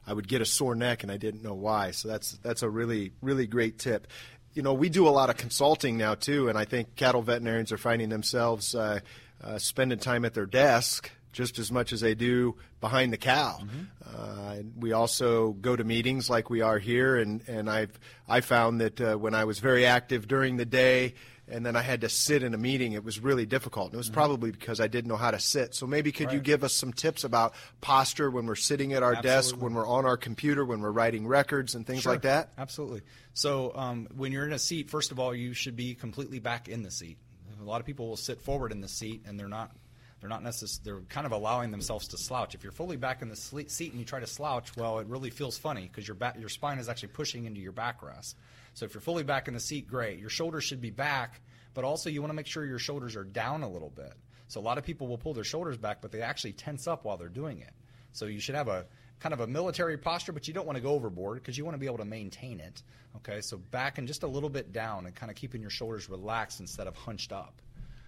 I 0.06 0.14
would 0.14 0.28
get 0.28 0.42
a 0.42 0.46
sore 0.46 0.76
neck 0.76 1.04
and 1.04 1.12
I 1.12 1.18
didn't 1.18 1.44
know 1.44 1.54
why. 1.54 1.92
So 1.92 2.08
that's 2.08 2.34
that's 2.44 2.64
a 2.64 2.70
really 2.70 3.12
really 3.22 3.48
great 3.48 3.78
tip. 3.80 4.08
You 4.54 4.64
know, 4.64 4.74
we 4.74 4.90
do 4.90 5.08
a 5.08 5.12
lot 5.12 5.30
of 5.30 5.38
consulting 5.38 5.98
now 5.98 6.16
too, 6.16 6.50
and 6.50 6.58
I 6.58 6.66
think 6.66 6.96
cattle 6.96 7.22
veterinarians 7.22 7.72
are 7.72 7.78
finding 7.78 8.10
themselves 8.10 8.74
uh, 8.74 9.00
uh, 9.44 9.58
spending 9.60 10.00
time 10.00 10.26
at 10.26 10.34
their 10.34 10.48
desk 10.48 11.12
just 11.32 11.60
as 11.60 11.72
much 11.72 11.94
as 11.94 12.02
they 12.02 12.16
do 12.16 12.56
behind 12.82 13.14
the 13.14 13.18
cow. 13.18 13.60
Uh, 14.06 14.56
we 14.78 14.94
also 14.94 15.52
go 15.54 15.76
to 15.76 15.84
meetings 15.84 16.30
like 16.30 16.50
we 16.50 16.62
are 16.62 16.80
here, 16.80 17.18
and, 17.18 17.48
and 17.48 17.70
I've 17.70 17.98
I 18.28 18.42
found 18.42 18.82
that 18.82 19.00
uh, 19.00 19.16
when 19.16 19.36
I 19.36 19.46
was 19.46 19.60
very 19.60 19.86
active 19.86 20.28
during 20.28 20.58
the 20.58 20.66
day, 20.66 21.14
and 21.52 21.66
then 21.66 21.76
I 21.76 21.82
had 21.82 22.02
to 22.02 22.10
sit 22.10 22.44
in 22.44 22.54
a 22.54 22.58
meeting, 22.58 22.94
it 22.94 23.04
was 23.04 23.20
really 23.20 23.46
difficult. 23.46 23.88
And 23.88 23.96
it 23.96 23.98
was 23.98 24.10
probably 24.10 24.52
because 24.52 24.80
I 24.80 24.88
didn't 24.88 25.10
know 25.10 25.18
how 25.18 25.32
to 25.32 25.40
sit. 25.40 25.74
So 25.76 25.88
maybe 25.88 26.12
could 26.12 26.32
you 26.32 26.40
give 26.40 26.64
us 26.64 26.74
some 26.74 26.94
tips 26.94 27.24
about 27.24 27.54
posture 27.82 28.30
when 28.30 28.46
we're 28.46 28.56
sitting 28.56 28.94
at 28.94 29.04
our 29.04 29.16
desk, 29.22 29.56
when 29.62 29.74
we're 29.74 29.88
on 29.88 30.06
our 30.06 30.18
computer, 30.18 30.64
when 30.66 30.82
we're 30.82 30.92
writing 30.92 31.28
records 31.28 31.76
and 31.76 31.86
things 31.86 32.06
like 32.06 32.22
Sure. 32.24 32.32
that? 32.32 32.50
Absolutely. 32.58 33.02
So 33.34 33.74
um, 33.76 34.08
when 34.16 34.32
you're 34.32 34.46
in 34.46 34.54
a 34.54 34.60
seat, 34.60 34.90
first 34.90 35.12
of 35.12 35.20
all, 35.20 35.34
you 35.34 35.54
should 35.54 35.76
be 35.76 35.96
completely 35.96 36.40
back 36.40 36.68
in 36.70 36.84
the 36.84 36.92
seat. 36.92 37.18
A 37.60 37.64
lot 37.64 37.82
of 37.82 37.86
people 37.86 38.08
will 38.08 38.18
sit 38.18 38.40
forward 38.42 38.72
in 38.72 38.80
the 38.82 38.88
seat, 38.88 39.24
and 39.28 39.38
they're 39.40 39.48
not. 39.50 39.72
They're 40.22 40.30
not 40.30 40.44
necess- 40.44 40.82
They're 40.84 41.00
kind 41.02 41.26
of 41.26 41.32
allowing 41.32 41.72
themselves 41.72 42.10
to 42.10 42.18
slouch. 42.18 42.54
If 42.54 42.64
you're 42.64 42.72
fully 42.74 42.98
back 42.98 43.22
in 43.22 43.30
the 43.30 43.36
seat 43.38 43.92
and 43.92 44.00
you 44.00 44.06
try 44.06 44.20
to 44.20 44.28
slouch, 44.28 44.76
well, 44.76 45.00
it 45.00 45.08
really 45.08 45.30
feels 45.30 45.58
funny 45.58 45.84
because 45.84 46.08
your 46.08 46.16
back, 46.16 46.38
your 46.38 46.50
spine 46.50 46.78
is 46.78 46.90
actually 46.90 47.10
pushing 47.10 47.46
into 47.46 47.62
your 47.62 47.72
backrest. 47.72 48.36
So 48.80 48.86
if 48.86 48.94
you're 48.94 49.02
fully 49.02 49.24
back 49.24 49.50
in 49.50 49.54
the 49.54 49.60
seat, 49.60 49.90
great. 49.90 50.20
Your 50.20 50.30
shoulders 50.30 50.64
should 50.64 50.80
be 50.80 50.90
back, 50.90 51.42
but 51.74 51.84
also 51.84 52.10
you 52.10 52.22
want 52.22 52.30
to 52.30 52.36
make 52.36 52.48
sure 52.48 52.66
your 52.66 52.80
shoulders 52.80 53.18
are 53.18 53.26
down 53.26 53.62
a 53.62 53.70
little 53.70 53.90
bit. 53.90 54.14
So 54.48 54.62
a 54.62 54.64
lot 54.64 54.78
of 54.78 54.86
people 54.86 55.08
will 55.08 55.18
pull 55.18 55.34
their 55.34 55.44
shoulders 55.44 55.76
back, 55.76 56.02
but 56.02 56.14
they 56.14 56.22
actually 56.22 56.54
tense 56.54 56.88
up 56.88 57.04
while 57.04 57.18
they're 57.18 57.28
doing 57.28 57.60
it. 57.60 57.74
So 58.14 58.28
you 58.28 58.40
should 58.40 58.56
have 58.56 58.70
a 58.70 58.86
kind 59.20 59.34
of 59.34 59.42
a 59.42 59.48
military 59.48 59.98
posture, 59.98 60.32
but 60.32 60.48
you 60.48 60.54
don't 60.54 60.66
want 60.66 60.78
to 60.78 60.82
go 60.82 60.92
overboard 60.92 61.40
because 61.40 61.58
you 61.58 61.66
want 61.66 61.76
to 61.76 61.78
be 61.78 61.88
able 61.88 61.98
to 61.98 62.06
maintain 62.06 62.62
it. 62.62 62.82
Okay, 63.18 63.42
so 63.42 63.58
back 63.58 63.98
and 63.98 64.08
just 64.08 64.24
a 64.24 64.28
little 64.28 64.50
bit 64.50 64.72
down 64.72 65.08
and 65.08 65.14
kind 65.14 65.30
of 65.30 65.36
keeping 65.36 65.60
your 65.60 65.70
shoulders 65.70 66.10
relaxed 66.10 66.62
instead 66.62 66.88
of 66.88 66.96
hunched 66.96 67.34
up. 67.34 67.62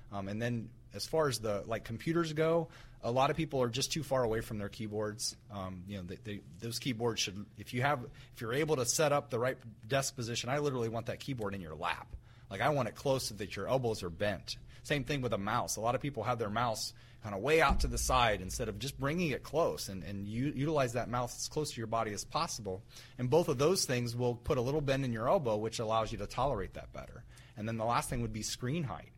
Um, 0.09 0.29
and 0.29 0.41
then 0.41 0.69
as 0.93 1.05
far 1.05 1.27
as 1.27 1.39
the 1.39 1.63
like 1.65 1.83
computers 1.83 2.33
go, 2.33 2.67
a 3.03 3.11
lot 3.11 3.29
of 3.29 3.37
people 3.37 3.61
are 3.61 3.69
just 3.69 3.91
too 3.91 4.03
far 4.03 4.23
away 4.23 4.41
from 4.41 4.57
their 4.57 4.69
keyboards. 4.69 5.35
Um, 5.51 5.83
you 5.87 5.97
know, 5.97 6.03
they, 6.03 6.17
they, 6.23 6.41
those 6.59 6.79
keyboards 6.79 7.21
should 7.21 7.45
if 7.57 7.73
you 7.73 7.81
have 7.81 7.99
if 8.35 8.41
you're 8.41 8.53
able 8.53 8.75
to 8.75 8.85
set 8.85 9.11
up 9.11 9.29
the 9.29 9.39
right 9.39 9.57
desk 9.87 10.15
position, 10.15 10.49
I 10.49 10.59
literally 10.59 10.89
want 10.89 11.07
that 11.07 11.19
keyboard 11.19 11.55
in 11.55 11.61
your 11.61 11.75
lap. 11.75 12.07
Like 12.49 12.61
I 12.61 12.69
want 12.69 12.89
it 12.89 12.95
close 12.95 13.27
so 13.27 13.35
that 13.35 13.55
your 13.55 13.67
elbows 13.67 14.03
are 14.03 14.09
bent. 14.09 14.57
Same 14.83 15.03
thing 15.03 15.21
with 15.21 15.33
a 15.33 15.37
mouse. 15.37 15.77
A 15.77 15.81
lot 15.81 15.95
of 15.95 16.01
people 16.01 16.23
have 16.23 16.39
their 16.39 16.49
mouse 16.49 16.93
kind 17.23 17.35
of 17.35 17.41
way 17.41 17.61
out 17.61 17.81
to 17.81 17.87
the 17.87 17.99
side 17.99 18.41
instead 18.41 18.67
of 18.67 18.79
just 18.79 18.99
bringing 18.99 19.29
it 19.29 19.43
close 19.43 19.89
and, 19.89 20.03
and 20.03 20.27
u- 20.27 20.53
utilize 20.55 20.93
that 20.93 21.07
mouse 21.07 21.37
as 21.37 21.47
close 21.47 21.71
to 21.71 21.77
your 21.77 21.87
body 21.87 22.11
as 22.13 22.25
possible. 22.25 22.81
And 23.19 23.29
both 23.29 23.47
of 23.47 23.59
those 23.59 23.85
things 23.85 24.15
will 24.15 24.35
put 24.35 24.57
a 24.57 24.61
little 24.61 24.81
bend 24.81 25.05
in 25.05 25.13
your 25.13 25.29
elbow, 25.29 25.55
which 25.57 25.79
allows 25.79 26.11
you 26.11 26.17
to 26.17 26.25
tolerate 26.25 26.73
that 26.73 26.91
better. 26.93 27.23
And 27.57 27.67
then 27.67 27.77
the 27.77 27.85
last 27.85 28.09
thing 28.09 28.21
would 28.21 28.33
be 28.33 28.41
screen 28.41 28.83
height 28.83 29.11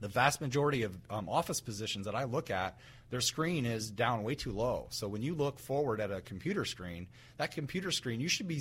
the 0.00 0.08
vast 0.08 0.40
majority 0.40 0.82
of 0.82 0.96
um, 1.08 1.28
office 1.28 1.60
positions 1.60 2.06
that 2.06 2.14
I 2.14 2.24
look 2.24 2.50
at, 2.50 2.78
their 3.10 3.20
screen 3.20 3.64
is 3.64 3.90
down 3.90 4.24
way 4.24 4.34
too 4.34 4.52
low. 4.52 4.86
So 4.90 5.08
when 5.08 5.22
you 5.22 5.34
look 5.34 5.58
forward 5.58 6.00
at 6.00 6.10
a 6.10 6.20
computer 6.20 6.64
screen, 6.64 7.06
that 7.38 7.52
computer 7.52 7.90
screen, 7.90 8.20
you 8.20 8.28
should 8.28 8.48
be, 8.48 8.60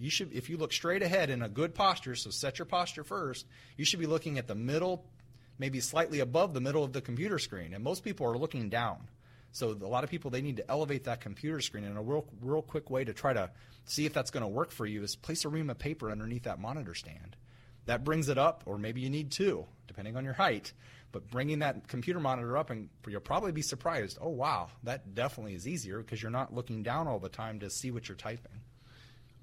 you 0.00 0.10
should, 0.10 0.32
if 0.32 0.48
you 0.50 0.56
look 0.56 0.72
straight 0.72 1.02
ahead 1.02 1.30
in 1.30 1.42
a 1.42 1.48
good 1.48 1.74
posture, 1.74 2.14
so 2.14 2.30
set 2.30 2.58
your 2.58 2.66
posture 2.66 3.04
first, 3.04 3.46
you 3.76 3.84
should 3.84 4.00
be 4.00 4.06
looking 4.06 4.38
at 4.38 4.48
the 4.48 4.54
middle, 4.54 5.04
maybe 5.58 5.78
slightly 5.80 6.20
above 6.20 6.54
the 6.54 6.60
middle 6.60 6.82
of 6.82 6.92
the 6.92 7.00
computer 7.00 7.38
screen. 7.38 7.74
And 7.74 7.84
most 7.84 8.02
people 8.02 8.26
are 8.26 8.38
looking 8.38 8.68
down. 8.68 9.08
So 9.52 9.70
a 9.70 9.86
lot 9.86 10.02
of 10.02 10.10
people, 10.10 10.30
they 10.30 10.40
need 10.40 10.56
to 10.56 10.70
elevate 10.70 11.04
that 11.04 11.20
computer 11.20 11.60
screen. 11.60 11.84
And 11.84 11.98
a 11.98 12.00
real, 12.00 12.24
real 12.40 12.62
quick 12.62 12.88
way 12.88 13.04
to 13.04 13.12
try 13.12 13.34
to 13.34 13.50
see 13.84 14.06
if 14.06 14.14
that's 14.14 14.30
going 14.30 14.42
to 14.42 14.48
work 14.48 14.70
for 14.70 14.86
you 14.86 15.02
is 15.02 15.14
place 15.14 15.44
a 15.44 15.50
ream 15.50 15.68
of 15.68 15.78
paper 15.78 16.10
underneath 16.10 16.44
that 16.44 16.58
monitor 16.58 16.94
stand 16.94 17.36
that 17.86 18.04
brings 18.04 18.28
it 18.28 18.38
up, 18.38 18.62
or 18.66 18.78
maybe 18.78 19.00
you 19.00 19.10
need 19.10 19.30
two, 19.30 19.66
depending 19.86 20.16
on 20.16 20.24
your 20.24 20.34
height. 20.34 20.72
But 21.10 21.30
bringing 21.30 21.58
that 21.58 21.88
computer 21.88 22.20
monitor 22.20 22.56
up, 22.56 22.70
and 22.70 22.88
you'll 23.06 23.20
probably 23.20 23.52
be 23.52 23.60
surprised. 23.60 24.16
Oh 24.20 24.30
wow, 24.30 24.68
that 24.84 25.14
definitely 25.14 25.54
is 25.54 25.68
easier 25.68 25.98
because 25.98 26.22
you're 26.22 26.30
not 26.30 26.54
looking 26.54 26.82
down 26.82 27.06
all 27.06 27.18
the 27.18 27.28
time 27.28 27.60
to 27.60 27.68
see 27.68 27.90
what 27.90 28.08
you're 28.08 28.16
typing. 28.16 28.61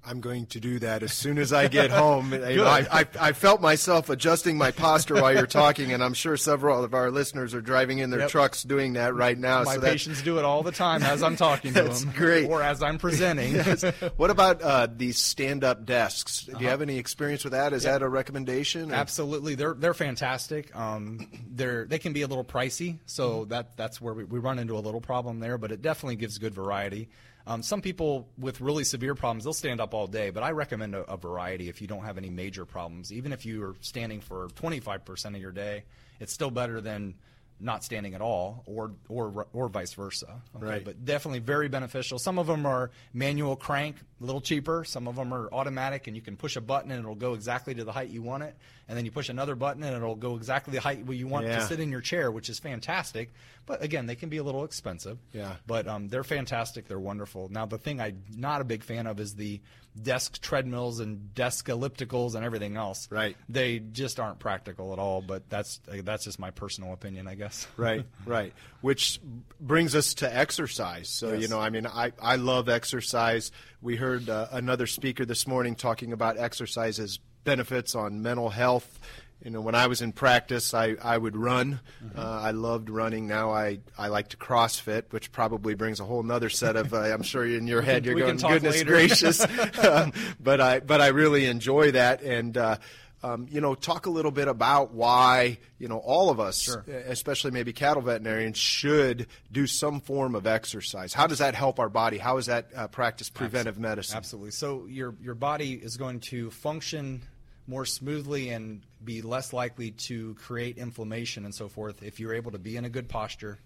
I'm 0.04 0.20
going 0.20 0.46
to 0.46 0.60
do 0.60 0.78
that 0.78 1.02
as 1.02 1.12
soon 1.12 1.36
as 1.38 1.52
I 1.52 1.68
get 1.68 1.90
home. 2.02 2.32
I, 2.32 2.86
I, 2.90 3.06
I 3.20 3.32
felt 3.32 3.60
myself 3.60 4.08
adjusting 4.08 4.56
my 4.56 4.70
posture 4.70 5.14
while 5.20 5.34
you're 5.34 5.46
talking, 5.46 5.92
and 5.92 6.02
I'm 6.02 6.14
sure 6.14 6.36
several 6.36 6.82
of 6.82 6.94
our 6.94 7.10
listeners 7.10 7.52
are 7.54 7.60
driving 7.60 7.98
in 7.98 8.08
their 8.10 8.20
Yep. 8.20 8.30
trucks 8.30 8.62
doing 8.62 8.94
that 8.94 9.14
right 9.14 9.36
now. 9.38 9.62
My 9.64 9.74
so 9.74 9.80
that- 9.80 9.90
patients 9.92 10.22
do 10.22 10.38
it 10.38 10.44
all 10.44 10.62
the 10.62 10.72
time 10.72 11.02
as 11.02 11.22
I'm 11.22 11.36
talking 11.36 11.74
to 11.74 11.82
them, 11.82 12.12
great. 12.16 12.48
or 12.48 12.62
as 12.62 12.82
I'm 12.82 12.96
presenting. 12.98 13.54
what 14.16 14.30
about 14.30 14.62
uh, 14.62 14.88
these 14.94 15.18
stand-up 15.18 15.84
desks? 15.84 16.44
Do 16.44 16.52
you 16.52 16.56
Uh-huh. 16.58 16.68
have 16.68 16.82
any 16.82 16.96
experience 16.98 17.44
with 17.44 17.52
that? 17.52 17.72
Is 17.72 17.82
that 17.82 18.02
a 18.02 18.08
recommendation? 18.08 18.90
or- 18.92 18.94
Absolutely, 18.94 19.54
they're 19.54 19.74
they're 19.74 19.94
fantastic. 19.94 20.74
Um, 20.74 21.28
they're 21.50 21.84
they 21.84 21.98
can 21.98 22.12
be 22.12 22.22
a 22.22 22.26
little 22.26 22.44
pricey, 22.44 22.98
so 23.06 23.40
Mm-hmm. 23.40 23.50
that 23.50 23.76
that's 23.76 24.00
where 24.00 24.14
we, 24.14 24.24
we 24.24 24.38
run 24.38 24.58
into 24.58 24.76
a 24.76 24.80
little 24.80 25.00
problem 25.02 25.40
there. 25.40 25.58
But 25.58 25.72
it 25.72 25.82
definitely 25.82 26.16
gives 26.16 26.38
good 26.38 26.54
variety. 26.54 27.10
Um, 27.46 27.62
some 27.62 27.80
people 27.80 28.28
with 28.38 28.60
really 28.60 28.84
severe 28.84 29.14
problems, 29.14 29.44
they'll 29.44 29.52
stand 29.52 29.80
up 29.80 29.94
all 29.94 30.06
day, 30.06 30.30
but 30.30 30.42
I 30.42 30.50
recommend 30.50 30.94
a, 30.94 31.10
a 31.10 31.16
variety 31.16 31.68
if 31.68 31.80
you 31.80 31.86
don't 31.86 32.04
have 32.04 32.18
any 32.18 32.30
major 32.30 32.64
problems. 32.64 33.12
Even 33.12 33.32
if 33.32 33.44
you 33.46 33.62
are 33.64 33.74
standing 33.80 34.20
for 34.20 34.48
25% 34.48 35.24
of 35.34 35.40
your 35.40 35.52
day, 35.52 35.84
it's 36.20 36.32
still 36.32 36.50
better 36.50 36.80
than 36.80 37.14
not 37.62 37.84
standing 37.84 38.14
at 38.14 38.22
all, 38.22 38.62
or 38.64 38.92
or 39.10 39.46
or 39.52 39.68
vice 39.68 39.92
versa. 39.92 40.40
Okay? 40.56 40.64
Right. 40.64 40.84
But 40.84 41.04
definitely 41.04 41.40
very 41.40 41.68
beneficial. 41.68 42.18
Some 42.18 42.38
of 42.38 42.46
them 42.46 42.64
are 42.64 42.90
manual 43.12 43.54
crank, 43.54 43.96
a 44.18 44.24
little 44.24 44.40
cheaper. 44.40 44.82
Some 44.84 45.06
of 45.06 45.14
them 45.16 45.34
are 45.34 45.52
automatic, 45.52 46.06
and 46.06 46.16
you 46.16 46.22
can 46.22 46.38
push 46.38 46.56
a 46.56 46.62
button 46.62 46.90
and 46.90 47.00
it'll 47.00 47.14
go 47.14 47.34
exactly 47.34 47.74
to 47.74 47.84
the 47.84 47.92
height 47.92 48.08
you 48.08 48.22
want 48.22 48.44
it. 48.44 48.56
And 48.88 48.96
then 48.96 49.04
you 49.04 49.10
push 49.10 49.28
another 49.28 49.54
button 49.56 49.82
and 49.82 49.94
it'll 49.94 50.16
go 50.16 50.36
exactly 50.36 50.72
the 50.72 50.80
height 50.80 51.04
you 51.06 51.26
want 51.28 51.46
Yeah. 51.46 51.56
to 51.58 51.66
sit 51.66 51.80
in 51.80 51.90
your 51.92 52.00
chair, 52.00 52.30
which 52.30 52.48
is 52.48 52.58
fantastic. 52.58 53.30
But 53.70 53.84
again, 53.84 54.06
they 54.06 54.16
can 54.16 54.30
be 54.30 54.38
a 54.38 54.42
little 54.42 54.64
expensive. 54.64 55.16
Yeah. 55.32 55.54
But 55.64 55.86
um, 55.86 56.08
they're 56.08 56.24
fantastic. 56.24 56.88
They're 56.88 56.98
wonderful. 56.98 57.48
Now, 57.50 57.66
the 57.66 57.78
thing 57.78 58.00
I'm 58.00 58.24
not 58.36 58.60
a 58.60 58.64
big 58.64 58.82
fan 58.82 59.06
of 59.06 59.20
is 59.20 59.36
the 59.36 59.60
desk 60.02 60.40
treadmills 60.40 60.98
and 60.98 61.32
desk 61.36 61.68
ellipticals 61.68 62.34
and 62.34 62.44
everything 62.44 62.76
else. 62.76 63.06
Right. 63.12 63.36
They 63.48 63.78
just 63.78 64.18
aren't 64.18 64.40
practical 64.40 64.92
at 64.92 64.98
all. 64.98 65.22
But 65.22 65.48
that's 65.48 65.80
that's 65.86 66.24
just 66.24 66.40
my 66.40 66.50
personal 66.50 66.92
opinion, 66.92 67.28
I 67.28 67.36
guess. 67.36 67.68
Right, 67.76 68.04
right. 68.26 68.52
Which 68.80 69.20
brings 69.60 69.94
us 69.94 70.14
to 70.14 70.36
exercise. 70.36 71.08
So, 71.08 71.32
you 71.32 71.46
know, 71.46 71.60
I 71.60 71.70
mean, 71.70 71.86
I, 71.86 72.12
I 72.20 72.34
love 72.36 72.68
exercise. 72.68 73.52
We 73.80 73.94
heard 73.94 74.28
uh, 74.28 74.48
another 74.50 74.88
speaker 74.88 75.24
this 75.24 75.46
morning 75.46 75.76
talking 75.76 76.12
about 76.12 76.38
exercise's 76.38 77.20
benefits 77.44 77.94
on 77.94 78.22
mental 78.22 78.50
health. 78.50 78.98
You 79.42 79.50
know, 79.50 79.60
when 79.62 79.74
I 79.74 79.86
was 79.86 80.02
in 80.02 80.12
practice, 80.12 80.74
I, 80.74 80.96
I 81.02 81.16
would 81.16 81.34
run. 81.34 81.80
Mm-hmm. 82.04 82.18
Uh, 82.18 82.22
I 82.22 82.50
loved 82.50 82.90
running. 82.90 83.26
Now 83.26 83.50
I, 83.52 83.80
I 83.96 84.08
like 84.08 84.28
to 84.28 84.36
CrossFit, 84.36 85.04
which 85.10 85.32
probably 85.32 85.74
brings 85.74 85.98
a 85.98 86.04
whole 86.04 86.22
nother 86.22 86.50
set 86.50 86.76
of. 86.76 86.92
Uh, 86.92 86.98
I'm 86.98 87.22
sure 87.22 87.46
in 87.46 87.66
your 87.66 87.80
head 87.80 88.04
you're 88.04 88.18
going, 88.18 88.36
goodness 88.36 88.76
later." 88.76 88.90
gracious. 88.90 89.40
um, 89.84 90.12
but 90.38 90.60
I 90.60 90.80
but 90.80 91.00
I 91.00 91.08
really 91.08 91.46
enjoy 91.46 91.92
that, 91.92 92.20
and 92.20 92.56
uh, 92.56 92.76
um, 93.22 93.46
you 93.50 93.60
know, 93.60 93.74
talk 93.74 94.06
a 94.06 94.10
little 94.10 94.30
bit 94.30 94.48
about 94.48 94.92
why 94.92 95.58
you 95.78 95.88
know 95.88 95.98
all 95.98 96.30
of 96.30 96.40
us, 96.40 96.60
Sure. 96.62 96.84
especially 97.06 97.50
maybe 97.50 97.72
cattle 97.72 98.02
veterinarians, 98.02 98.58
should 98.58 99.26
do 99.52 99.66
some 99.66 100.00
form 100.00 100.34
of 100.34 100.46
exercise. 100.46 101.12
How 101.12 101.26
does 101.26 101.38
that 101.38 101.54
help 101.54 101.78
our 101.78 101.88
body? 101.88 102.18
How 102.18 102.38
is 102.38 102.46
that 102.46 102.68
uh, 102.74 102.88
practice 102.88 103.28
preventive 103.28 103.78
medicine? 103.78 104.16
Absolutely. 104.16 104.52
So 104.52 104.86
your 104.86 105.14
your 105.22 105.34
body 105.34 105.74
is 105.74 105.96
going 105.96 106.20
to 106.20 106.50
function 106.50 107.22
more 107.66 107.84
smoothly 107.84 108.50
and 108.50 108.82
be 109.04 109.22
less 109.22 109.52
likely 109.52 109.92
to 109.92 110.34
create 110.34 110.78
inflammation 110.78 111.44
and 111.44 111.54
so 111.54 111.68
forth 111.68 112.02
if 112.02 112.20
you're 112.20 112.34
able 112.34 112.52
to 112.52 112.58
be 112.58 112.76
in 112.76 112.84
a 112.84 112.90
good 112.90 113.08
posture 113.08 113.58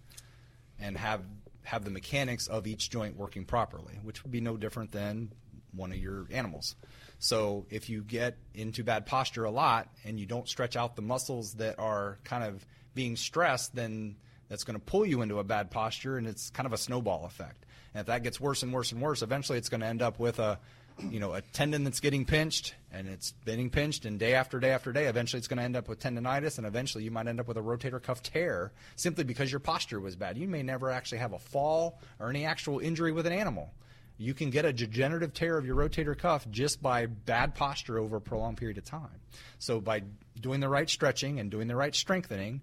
and 0.79 0.97
have 0.97 1.23
have 1.65 1.85
the 1.85 1.91
mechanics 1.91 2.47
of 2.47 2.67
each 2.67 2.91
joint 2.91 3.17
working 3.17 3.45
properly, 3.45 3.99
which 4.03 4.23
would 4.23 4.31
be 4.31 4.41
no 4.41 4.57
different 4.57 4.93
than 4.93 5.33
one 5.73 5.91
of 5.91 5.99
your 5.99 6.27
animals. 6.31 6.77
So 7.19 7.67
if 7.71 7.89
you 7.89 8.03
get 8.03 8.37
into 8.55 8.85
bad 8.85 9.07
posture 9.07 9.45
a 9.45 9.51
lot 9.51 9.89
and 10.05 10.21
you 10.21 10.27
don't 10.27 10.49
stretch 10.49 10.77
out 10.77 10.95
the 10.95 11.03
muscles 11.03 11.55
that 11.55 11.79
are 11.79 12.19
kind 12.25 12.45
of 12.45 12.67
being 12.95 13.17
stressed, 13.17 13.75
then 13.75 14.17
that's 14.49 14.65
going 14.65 14.79
to 14.79 14.85
pull 14.85 15.07
you 15.07 15.23
into 15.23 15.39
a 15.39 15.45
bad 15.45 15.71
posture 15.71 16.19
and 16.19 16.27
it's 16.27 16.51
kind 16.51 16.67
of 16.67 16.73
a 16.73 16.79
snowball 16.79 17.25
effect. 17.25 17.65
And 17.95 18.01
if 18.01 18.07
that 18.07 18.23
gets 18.23 18.41
worse 18.41 18.63
and 18.63 18.73
worse 18.73 18.93
and 18.93 19.01
worse, 19.01 19.23
eventually 19.23 19.59
it's 19.59 19.69
going 19.69 19.81
to 19.81 19.87
end 19.87 20.03
up 20.03 20.19
with 20.19 20.39
a 20.39 20.59
you 20.99 21.21
know, 21.21 21.33
a 21.33 21.41
tendon 21.41 21.85
that's 21.85 22.01
getting 22.01 22.25
pinched 22.25 22.75
and 22.93 23.09
it's 23.09 23.35
getting 23.45 23.71
pinched 23.71 24.05
and 24.05 24.19
day 24.19 24.35
after 24.35 24.61
day 24.61 24.71
after 24.71 24.93
day, 24.93 25.07
eventually 25.07 25.39
it's 25.39 25.49
going 25.49 25.59
to 25.59 25.65
end 25.65 25.77
up 25.77 25.89
with 25.89 26.01
tendonitis 26.01 26.59
and 26.59 26.67
eventually 26.67 27.05
you 27.05 27.11
might 27.11 27.27
end 27.27 27.41
up 27.41 27.49
with 27.49 27.57
a 27.57 27.63
rotator 27.63 28.03
cuff 28.03 28.23
tear 28.23 28.73
simply 28.97 29.25
because 29.25 29.51
your 29.51 29.61
posture 29.61 30.01
was 30.01 30.17
bad. 30.17 30.39
You 30.39 30.47
may 30.47 30.63
never 30.63 30.91
actually 30.91 31.19
have 31.19 31.33
a 31.33 31.39
fall 31.39 32.01
or 32.21 32.31
any 32.31 32.45
actual 32.45 32.79
injury 32.79 33.13
with 33.13 33.27
an 33.27 33.33
animal. 33.33 33.73
You 34.17 34.33
can 34.33 34.51
get 34.51 34.65
a 34.65 34.73
degenerative 34.73 35.35
tear 35.35 35.59
of 35.59 35.67
your 35.67 35.75
rotator 35.75 36.17
cuff 36.17 36.49
just 36.51 36.81
by 36.81 37.07
bad 37.07 37.57
posture 37.57 37.99
over 37.99 38.17
a 38.17 38.21
prolonged 38.21 38.59
period 38.59 38.79
of 38.79 38.85
time. 38.85 39.21
So 39.59 39.81
by 39.81 40.03
doing 40.41 40.61
the 40.61 40.69
right 40.69 40.89
stretching 40.89 41.41
and 41.41 41.51
doing 41.51 41.67
the 41.67 41.75
right 41.75 41.95
strengthening, 41.95 42.61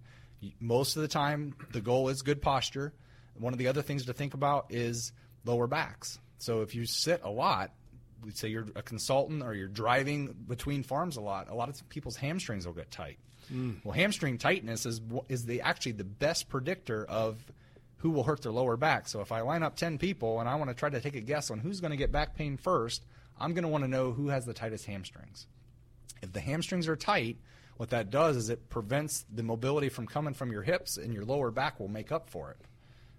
most 0.61 0.95
of 0.95 1.01
the 1.01 1.09
time 1.09 1.53
the 1.73 1.81
goal 1.81 2.07
is 2.07 2.21
good 2.21 2.41
posture. 2.41 2.93
One 3.37 3.51
of 3.51 3.59
the 3.59 3.67
other 3.67 3.81
things 3.81 4.05
to 4.05 4.13
think 4.13 4.33
about 4.33 4.67
is 4.69 5.11
lower 5.43 5.67
backs. 5.67 6.19
So 6.37 6.61
if 6.61 6.73
you 6.73 6.85
sit 6.85 7.21
a 7.23 7.29
lot, 7.29 7.71
say 8.29 8.49
you're 8.49 8.67
a 8.75 8.81
consultant 8.81 9.43
or 9.43 9.53
you're 9.53 9.67
driving 9.67 10.35
between 10.47 10.83
farms 10.83 11.17
a 11.17 11.21
lot, 11.21 11.49
a 11.49 11.55
lot 11.55 11.69
of 11.69 11.89
people's 11.89 12.15
hamstrings 12.15 12.65
will 12.65 12.73
get 12.73 12.91
tight. 12.91 13.17
Mm. 13.51 13.83
Well, 13.83 13.93
hamstring 13.93 14.37
tightness 14.37 14.85
is 14.85 15.01
is 15.27 15.45
the 15.45 15.61
actually 15.61 15.93
the 15.93 16.03
best 16.03 16.49
predictor 16.49 17.05
of 17.05 17.43
who 17.97 18.09
will 18.09 18.23
hurt 18.23 18.41
their 18.41 18.51
lower 18.51 18.77
back. 18.77 19.07
So 19.07 19.21
if 19.21 19.31
I 19.31 19.41
line 19.41 19.63
up 19.63 19.75
10 19.75 19.97
people 19.97 20.39
and 20.39 20.49
I 20.49 20.55
want 20.55 20.69
to 20.69 20.75
try 20.75 20.89
to 20.89 20.99
take 20.99 21.15
a 21.15 21.21
guess 21.21 21.51
on 21.51 21.59
who's 21.59 21.81
going 21.81 21.91
to 21.91 21.97
get 21.97 22.11
back 22.11 22.35
pain 22.35 22.57
first, 22.57 23.03
I'm 23.39 23.53
going 23.53 23.63
to 23.63 23.69
want 23.69 23.83
to 23.83 23.89
know 23.89 24.11
who 24.11 24.29
has 24.29 24.45
the 24.45 24.53
tightest 24.53 24.85
hamstrings. 24.85 25.45
If 26.21 26.33
the 26.33 26.39
hamstrings 26.39 26.87
are 26.87 26.95
tight, 26.95 27.37
what 27.77 27.89
that 27.89 28.09
does 28.09 28.37
is 28.37 28.49
it 28.49 28.69
prevents 28.69 29.25
the 29.33 29.43
mobility 29.43 29.89
from 29.89 30.07
coming 30.07 30.33
from 30.33 30.51
your 30.51 30.61
hips, 30.61 30.97
and 30.97 31.13
your 31.13 31.25
lower 31.25 31.49
back 31.49 31.79
will 31.79 31.87
make 31.87 32.11
up 32.11 32.29
for 32.29 32.51
it. 32.51 32.57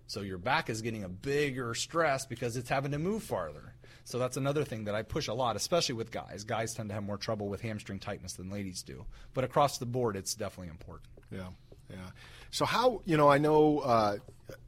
So 0.07 0.21
your 0.21 0.39
back 0.39 0.69
is 0.69 0.83
getting 0.83 1.05
a 1.05 1.09
bigger 1.09 1.75
stress 1.75 2.27
because 2.27 2.57
it's 2.57 2.69
having 2.69 2.93
to 2.93 2.99
move 2.99 3.23
farther. 3.23 3.75
So 4.05 4.19
that's 4.19 4.37
another 4.37 4.65
thing 4.65 4.85
that 4.85 4.95
I 4.95 5.03
push 5.03 5.29
a 5.29 5.35
lot, 5.35 5.57
especially 5.57 5.95
with 5.95 6.11
guys. 6.11 6.45
Guys 6.45 6.75
tend 6.75 6.89
to 6.89 6.95
have 6.95 7.05
more 7.05 7.17
trouble 7.17 7.49
with 7.49 7.61
hamstring 7.61 7.99
tightness 7.99 8.35
than 8.35 8.51
ladies 8.51 8.83
do. 8.83 9.05
But 9.33 9.45
across 9.45 9.79
the 9.79 9.87
board, 9.87 10.17
it's 10.17 10.35
definitely 10.35 10.71
important. 10.71 11.09
Yeah, 11.31 11.49
yeah. 11.91 11.97
So 12.51 12.65
how 12.65 13.01
you 13.05 13.17
know? 13.17 13.29
I 13.29 13.39
know 13.39 13.79
uh, 13.79 14.17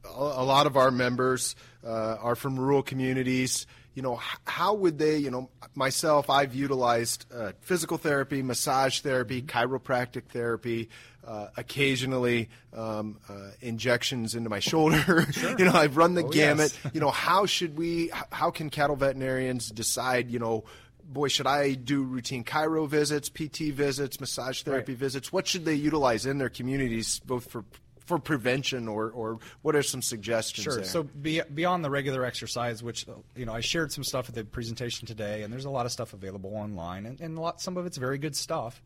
a, 0.05 0.43
lot 0.43 0.65
of 0.65 0.77
our 0.77 0.89
members 0.89 1.55
uh, 1.85 2.17
are 2.19 2.35
from 2.35 2.59
rural 2.59 2.81
communities. 2.81 3.67
You 3.95 4.01
know, 4.01 4.19
how 4.45 4.73
would 4.75 4.99
they? 4.99 5.17
You 5.17 5.31
know, 5.31 5.49
myself, 5.73 6.29
I've 6.29 6.53
utilized 6.53 7.25
uh, 7.33 7.53
physical 7.61 7.97
therapy, 7.97 8.43
massage 8.43 8.99
therapy, 8.99 9.41
chiropractic 9.41 10.25
therapy. 10.25 10.89
Uh, 11.25 11.47
occasionally, 11.57 12.49
um, 12.71 13.17
uh, 13.27 13.49
injections 13.61 14.35
into 14.35 14.47
my 14.47 14.59
shoulder. 14.59 15.25
you 15.57 15.65
know, 15.65 15.71
I've 15.73 15.97
run 15.97 16.13
the 16.13 16.23
Oh, 16.23 16.29
gamut. 16.29 16.77
yes. 16.83 16.93
you 16.93 16.99
know, 17.01 17.09
how 17.27 17.47
should 17.47 17.77
we? 17.77 18.11
How 18.31 18.51
can 18.51 18.69
cattle 18.69 18.95
veterinarians 18.95 19.69
decide? 19.71 20.29
You 20.29 20.39
know. 20.39 20.65
Boy, 21.07 21.27
should 21.27 21.45
I 21.45 21.73
do 21.75 22.01
routine 22.03 22.43
chiro 22.43 22.87
visits, 22.89 23.29
PT 23.29 23.71
visits, 23.71 24.19
massage 24.19 24.63
therapy 24.63 24.93
Right. 24.93 24.99
visits? 24.99 25.31
What 25.31 25.45
should 25.45 25.63
they 25.63 25.75
utilize 25.75 26.25
in 26.25 26.39
their 26.39 26.49
communities, 26.49 27.19
both 27.19 27.49
for 27.51 27.63
for 28.05 28.19
prevention 28.19 28.87
or, 28.87 29.09
or 29.09 29.39
what 29.61 29.75
are 29.75 29.83
some 29.83 30.01
suggestions? 30.01 30.63
Sure. 30.63 30.75
there? 30.75 30.85
So 30.85 31.03
be, 31.03 31.41
beyond 31.53 31.83
the 31.83 31.89
regular 31.89 32.23
exercise, 32.23 32.81
which 32.83 33.05
you 33.35 33.45
know, 33.45 33.53
I 33.53 33.61
shared 33.61 33.91
some 33.91 34.03
stuff 34.03 34.29
at 34.29 34.35
the 34.35 34.43
presentation 34.43 35.07
today, 35.07 35.43
and 35.43 35.51
there's 35.51 35.65
a 35.65 35.69
lot 35.69 35.85
of 35.85 35.91
stuff 35.91 36.13
available 36.13 36.55
online, 36.55 37.05
and, 37.05 37.19
and 37.19 37.37
a 37.37 37.41
lot, 37.41 37.61
some 37.61 37.77
of 37.77 37.85
it's 37.85 37.97
very 37.97 38.17
good 38.17 38.35
stuff. 38.35 38.81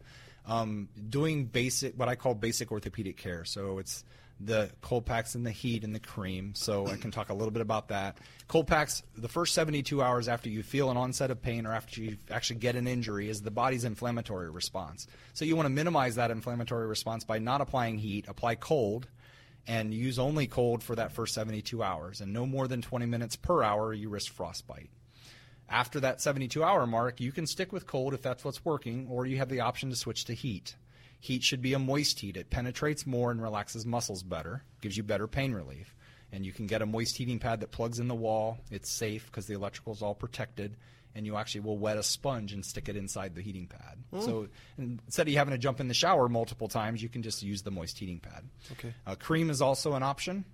Um, 0.46 0.90
doing 1.10 1.46
basic, 1.46 2.00
what 2.00 2.10
I 2.10 2.16
call 2.16 2.34
basic 2.34 2.72
orthopedic 2.72 3.18
care. 3.18 3.46
So 3.46 3.78
it's 3.78 4.04
the 4.40 4.72
cold 4.82 5.06
packs 5.06 5.36
and 5.36 5.46
the 5.46 5.52
heat 5.52 5.84
and 5.84 5.94
the 5.94 6.00
cream. 6.00 6.54
So 6.56 6.88
I 6.88 6.96
can 6.96 7.12
talk 7.12 7.30
a 7.30 7.34
little 7.34 7.52
bit 7.52 7.62
about 7.62 7.90
that. 7.90 8.18
Cold 8.48 8.68
packs, 8.68 9.04
the 9.18 9.28
first 9.28 9.54
72 9.54 10.02
hours 10.02 10.28
after 10.28 10.50
you 10.50 10.64
feel 10.64 10.90
an 10.90 10.98
onset 10.98 11.30
of 11.30 11.42
pain 11.42 11.66
or 11.66 11.74
after 11.74 12.02
you 12.02 12.18
actually 12.32 12.60
get 12.60 12.76
an 12.76 12.88
injury, 12.88 13.30
is 13.30 13.42
the 13.42 13.52
body's 13.52 13.84
inflammatory 13.84 14.50
response. 14.50 15.08
So 15.34 15.44
you 15.46 15.56
want 15.56 15.66
to 15.66 15.74
minimize 15.74 16.16
that 16.16 16.32
inflammatory 16.32 16.88
response 16.88 17.26
by 17.26 17.40
not 17.40 17.62
applying 17.62 17.98
heat. 17.98 18.28
Apply 18.28 18.56
cold 18.56 19.08
and 19.68 19.94
use 19.94 20.18
only 20.18 20.48
cold 20.48 20.84
for 20.84 20.96
that 20.96 21.12
first 21.12 21.36
72 21.36 21.84
hours 21.84 22.22
and 22.22 22.34
no 22.34 22.46
more 22.46 22.68
than 22.68 22.82
20 22.82 23.06
minutes 23.06 23.36
per 23.36 23.64
hour 23.64 23.94
you 23.94 24.10
risk 24.10 24.32
frostbite 24.32 24.90
after 25.70 26.00
that 26.00 26.22
72 26.22 26.64
hour 26.64 26.88
mark 26.88 27.20
you 27.20 27.32
can 27.32 27.46
stick 27.46 27.72
with 27.72 27.86
cold 27.86 28.14
if 28.14 28.22
that's 28.22 28.44
what's 28.44 28.66
working 28.66 29.08
or 29.10 29.26
you 29.26 29.38
have 29.38 29.50
the 29.50 29.60
option 29.60 29.90
to 29.90 29.96
switch 29.96 30.26
to 30.26 30.34
heat 30.34 30.76
heat 31.20 31.44
should 31.44 31.62
be 31.62 31.74
a 31.74 31.80
moist 31.80 32.20
heat. 32.20 32.38
It 32.38 32.50
penetrates 32.50 33.06
more 33.06 33.32
and 33.32 33.42
relaxes 33.42 33.86
muscles 33.86 34.24
better 34.24 34.64
gives 34.82 34.96
you 34.98 35.04
better 35.04 35.28
pain 35.28 35.54
relief. 35.54 35.96
And 36.32 36.46
you 36.46 36.52
can 36.52 36.68
get 36.68 36.82
a 36.82 36.86
moist 36.86 37.18
heating 37.18 37.40
pad 37.40 37.60
that 37.62 37.72
plugs 37.72 38.00
in 38.00 38.08
the 38.08 38.16
wall. 38.16 38.60
It's 38.72 38.90
safe 38.90 39.26
because 39.26 39.48
the 39.48 39.56
electrical 39.56 39.94
is 39.94 40.02
all 40.02 40.14
protected. 40.16 40.78
And 41.16 41.26
you 41.26 41.36
actually 41.38 41.62
will 41.62 41.78
wet 41.78 41.98
a 41.98 42.04
sponge 42.04 42.54
and 42.54 42.64
stick 42.64 42.88
it 42.88 42.96
inside 42.96 43.34
the 43.34 43.42
heating 43.42 43.68
pad. 43.68 43.98
So 44.22 44.48
instead 44.78 45.24
of 45.24 45.30
you 45.30 45.38
having 45.40 45.54
to 45.54 45.58
jump 45.58 45.80
in 45.80 45.88
the 45.88 45.94
shower 45.96 46.30
multiple 46.30 46.68
times 46.68 47.02
you 47.02 47.10
can 47.10 47.24
just 47.24 47.42
use 47.42 47.64
the 47.64 47.72
moist 47.72 47.98
heating 47.98 48.20
pad. 48.20 48.48
Okay. 48.74 48.94
uh, 49.08 49.16
cream 49.16 49.50
is 49.50 49.62
also 49.62 49.94
an 49.94 50.04
option. 50.04 50.46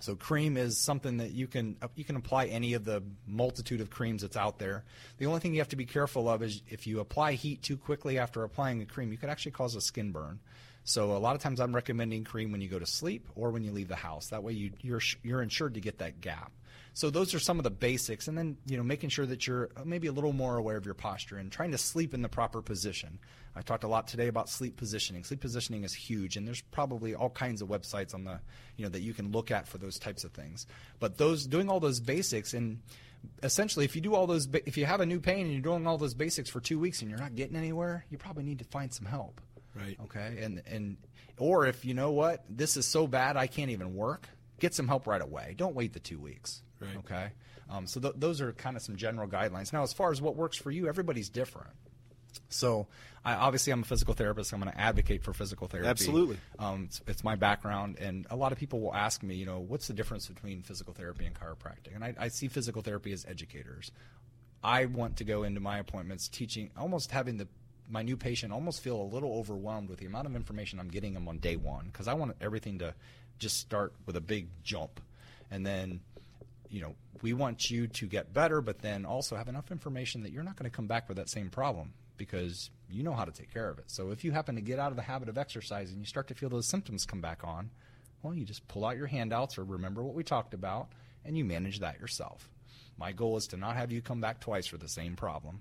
So 0.00 0.16
cream 0.16 0.56
is 0.56 0.78
something 0.78 1.18
that 1.18 1.30
you 1.30 1.46
can 1.46 1.76
uh, 1.80 1.88
you 1.94 2.04
can 2.04 2.16
apply 2.16 2.46
any 2.46 2.74
of 2.74 2.84
the 2.84 3.02
multitude 3.26 3.80
of 3.80 3.90
creams 3.90 4.22
that's 4.22 4.36
out 4.36 4.58
there. 4.58 4.84
The 5.18 5.26
only 5.26 5.40
thing 5.40 5.54
you 5.54 5.60
have 5.60 5.68
to 5.68 5.76
be 5.76 5.86
careful 5.86 6.28
of 6.28 6.42
is 6.42 6.62
if 6.68 6.86
you 6.86 7.00
apply 7.00 7.34
heat 7.34 7.62
too 7.62 7.76
quickly 7.76 8.18
after 8.18 8.42
applying 8.42 8.82
a 8.82 8.86
cream, 8.86 9.12
you 9.12 9.18
could 9.18 9.30
actually 9.30 9.52
cause 9.52 9.76
a 9.76 9.80
skin 9.80 10.10
burn. 10.10 10.40
So 10.84 11.12
a 11.12 11.18
lot 11.18 11.36
of 11.36 11.42
times 11.42 11.60
I'm 11.60 11.74
recommending 11.74 12.24
cream 12.24 12.50
when 12.50 12.60
you 12.60 12.68
go 12.68 12.78
to 12.78 12.86
sleep 12.86 13.28
or 13.34 13.50
when 13.50 13.62
you 13.62 13.72
leave 13.72 13.88
the 13.88 13.96
house. 13.96 14.28
That 14.28 14.42
way 14.42 14.52
you, 14.52 14.72
you're 14.80 15.00
you're 15.22 15.42
insured 15.42 15.74
to 15.74 15.80
get 15.80 15.98
that 15.98 16.20
gap. 16.20 16.52
So 16.94 17.08
those 17.08 17.34
are 17.34 17.38
some 17.38 17.58
of 17.58 17.64
the 17.64 17.70
basics, 17.70 18.28
and 18.28 18.36
then 18.36 18.56
you 18.66 18.76
know 18.76 18.82
making 18.82 19.10
sure 19.10 19.24
that 19.26 19.46
you're 19.46 19.70
maybe 19.84 20.08
a 20.08 20.12
little 20.12 20.32
more 20.32 20.56
aware 20.56 20.76
of 20.76 20.84
your 20.84 20.94
posture 20.94 21.38
and 21.38 21.50
trying 21.50 21.70
to 21.70 21.78
sleep 21.78 22.12
in 22.14 22.22
the 22.22 22.28
proper 22.28 22.60
position. 22.60 23.18
I 23.54 23.62
talked 23.62 23.84
a 23.84 23.88
lot 23.88 24.08
today 24.08 24.28
about 24.28 24.48
sleep 24.48 24.76
positioning. 24.76 25.24
Sleep 25.24 25.40
positioning 25.40 25.84
is 25.84 25.94
huge, 25.94 26.36
and 26.36 26.46
there's 26.46 26.60
probably 26.60 27.14
all 27.14 27.30
kinds 27.30 27.62
of 27.62 27.68
websites 27.68 28.14
on 28.14 28.24
the 28.24 28.40
you 28.76 28.84
know 28.84 28.90
that 28.90 29.00
you 29.00 29.14
can 29.14 29.30
look 29.30 29.50
at 29.50 29.68
for 29.68 29.78
those 29.78 29.98
types 29.98 30.24
of 30.24 30.32
things. 30.32 30.66
But 30.98 31.16
those 31.16 31.46
doing 31.46 31.70
all 31.70 31.80
those 31.80 32.00
basics 32.00 32.54
and 32.54 32.80
essentially 33.44 33.84
if 33.84 33.94
you 33.94 34.02
do 34.02 34.16
all 34.16 34.26
those 34.26 34.48
if 34.66 34.76
you 34.76 34.84
have 34.84 35.00
a 35.00 35.06
new 35.06 35.20
pain 35.20 35.46
and 35.46 35.52
you're 35.52 35.62
doing 35.62 35.86
all 35.86 35.96
those 35.96 36.14
basics 36.14 36.50
for 36.50 36.58
2 36.60 36.76
weeks 36.76 37.02
and 37.02 37.08
you're 37.08 37.20
not 37.20 37.36
getting 37.36 37.56
anywhere, 37.56 38.04
you 38.10 38.18
probably 38.18 38.42
need 38.42 38.58
to 38.58 38.64
find 38.64 38.92
some 38.92 39.06
help. 39.06 39.40
Right. 39.74 39.98
Okay. 40.04 40.38
And 40.42 40.62
and 40.66 40.96
or 41.38 41.66
if 41.66 41.84
you 41.84 41.94
know 41.94 42.12
what, 42.12 42.44
this 42.48 42.76
is 42.76 42.86
so 42.86 43.06
bad 43.06 43.36
I 43.36 43.46
can't 43.46 43.70
even 43.70 43.94
work, 43.94 44.28
get 44.60 44.74
some 44.74 44.88
help 44.88 45.06
right 45.06 45.22
away. 45.22 45.54
Don't 45.56 45.74
wait 45.74 45.92
the 45.92 46.00
2 46.00 46.18
weeks. 46.18 46.62
Right. 46.80 46.96
Okay. 46.98 47.30
Um, 47.70 47.86
so 47.86 48.00
th- 48.00 48.14
those 48.16 48.40
are 48.40 48.52
kind 48.52 48.76
of 48.76 48.82
some 48.82 48.96
general 48.96 49.28
guidelines. 49.28 49.72
Now, 49.72 49.82
as 49.82 49.92
far 49.92 50.10
as 50.10 50.20
what 50.20 50.36
works 50.36 50.56
for 50.56 50.70
you, 50.70 50.88
everybody's 50.88 51.30
different. 51.30 51.70
So, 52.48 52.86
I, 53.24 53.34
obviously, 53.34 53.72
I'm 53.72 53.82
a 53.82 53.84
physical 53.84 54.14
therapist. 54.14 54.52
I'm 54.52 54.60
going 54.60 54.72
to 54.72 54.80
advocate 54.80 55.22
for 55.22 55.32
physical 55.32 55.68
therapy. 55.68 55.88
Absolutely. 55.88 56.38
Um, 56.58 56.84
it's, 56.84 57.00
it's 57.06 57.24
my 57.24 57.36
background, 57.36 57.98
and 57.98 58.26
a 58.30 58.36
lot 58.36 58.52
of 58.52 58.58
people 58.58 58.80
will 58.80 58.94
ask 58.94 59.22
me, 59.22 59.34
you 59.34 59.46
know, 59.46 59.60
what's 59.60 59.86
the 59.86 59.94
difference 59.94 60.26
between 60.26 60.62
physical 60.62 60.92
therapy 60.92 61.24
and 61.26 61.34
chiropractic? 61.34 61.94
And 61.94 62.04
I, 62.04 62.14
I 62.18 62.28
see 62.28 62.48
physical 62.48 62.82
therapy 62.82 63.12
as 63.12 63.24
educators. 63.26 63.92
I 64.62 64.86
want 64.86 65.16
to 65.18 65.24
go 65.24 65.42
into 65.42 65.60
my 65.60 65.78
appointments 65.78 66.28
teaching, 66.28 66.70
almost 66.76 67.10
having 67.10 67.36
the 67.36 67.48
my 67.88 68.02
new 68.02 68.16
patient 68.16 68.52
almost 68.52 68.82
feel 68.82 69.00
a 69.00 69.04
little 69.04 69.34
overwhelmed 69.34 69.88
with 69.88 69.98
the 69.98 70.06
amount 70.06 70.26
of 70.26 70.34
information 70.34 70.80
I'm 70.80 70.88
getting 70.88 71.14
them 71.14 71.28
on 71.28 71.38
day 71.38 71.56
one 71.56 71.86
because 71.86 72.08
I 72.08 72.14
want 72.14 72.36
everything 72.40 72.78
to 72.78 72.94
just 73.38 73.58
start 73.58 73.92
with 74.06 74.16
a 74.16 74.20
big 74.20 74.48
jump, 74.62 75.00
and 75.50 75.66
then 75.66 76.00
you 76.72 76.80
know, 76.80 76.94
we 77.20 77.34
want 77.34 77.70
you 77.70 77.86
to 77.86 78.06
get 78.06 78.32
better, 78.32 78.62
but 78.62 78.80
then 78.80 79.04
also 79.04 79.36
have 79.36 79.46
enough 79.46 79.70
information 79.70 80.22
that 80.22 80.32
you're 80.32 80.42
not 80.42 80.56
going 80.56 80.68
to 80.68 80.74
come 80.74 80.86
back 80.86 81.06
with 81.06 81.18
that 81.18 81.28
same 81.28 81.50
problem 81.50 81.92
because 82.16 82.70
you 82.90 83.02
know 83.02 83.12
how 83.12 83.26
to 83.26 83.30
take 83.30 83.52
care 83.52 83.68
of 83.68 83.78
it. 83.78 83.84
So 83.88 84.10
if 84.10 84.24
you 84.24 84.32
happen 84.32 84.54
to 84.54 84.62
get 84.62 84.78
out 84.78 84.90
of 84.90 84.96
the 84.96 85.02
habit 85.02 85.28
of 85.28 85.36
exercise 85.36 85.90
and 85.90 86.00
you 86.00 86.06
start 86.06 86.28
to 86.28 86.34
feel 86.34 86.48
those 86.48 86.68
symptoms 86.68 87.04
come 87.04 87.20
back 87.20 87.44
on, 87.44 87.70
well, 88.22 88.34
you 88.34 88.44
just 88.44 88.66
pull 88.68 88.86
out 88.86 88.96
your 88.96 89.06
handouts 89.06 89.58
or 89.58 89.64
remember 89.64 90.02
what 90.02 90.14
we 90.14 90.24
talked 90.24 90.54
about 90.54 90.88
and 91.24 91.36
you 91.36 91.44
manage 91.44 91.80
that 91.80 92.00
yourself. 92.00 92.48
My 92.96 93.12
goal 93.12 93.36
is 93.36 93.48
to 93.48 93.56
not 93.58 93.76
have 93.76 93.92
you 93.92 94.00
come 94.00 94.20
back 94.20 94.40
twice 94.40 94.66
for 94.66 94.78
the 94.78 94.88
same 94.88 95.14
problem. 95.14 95.60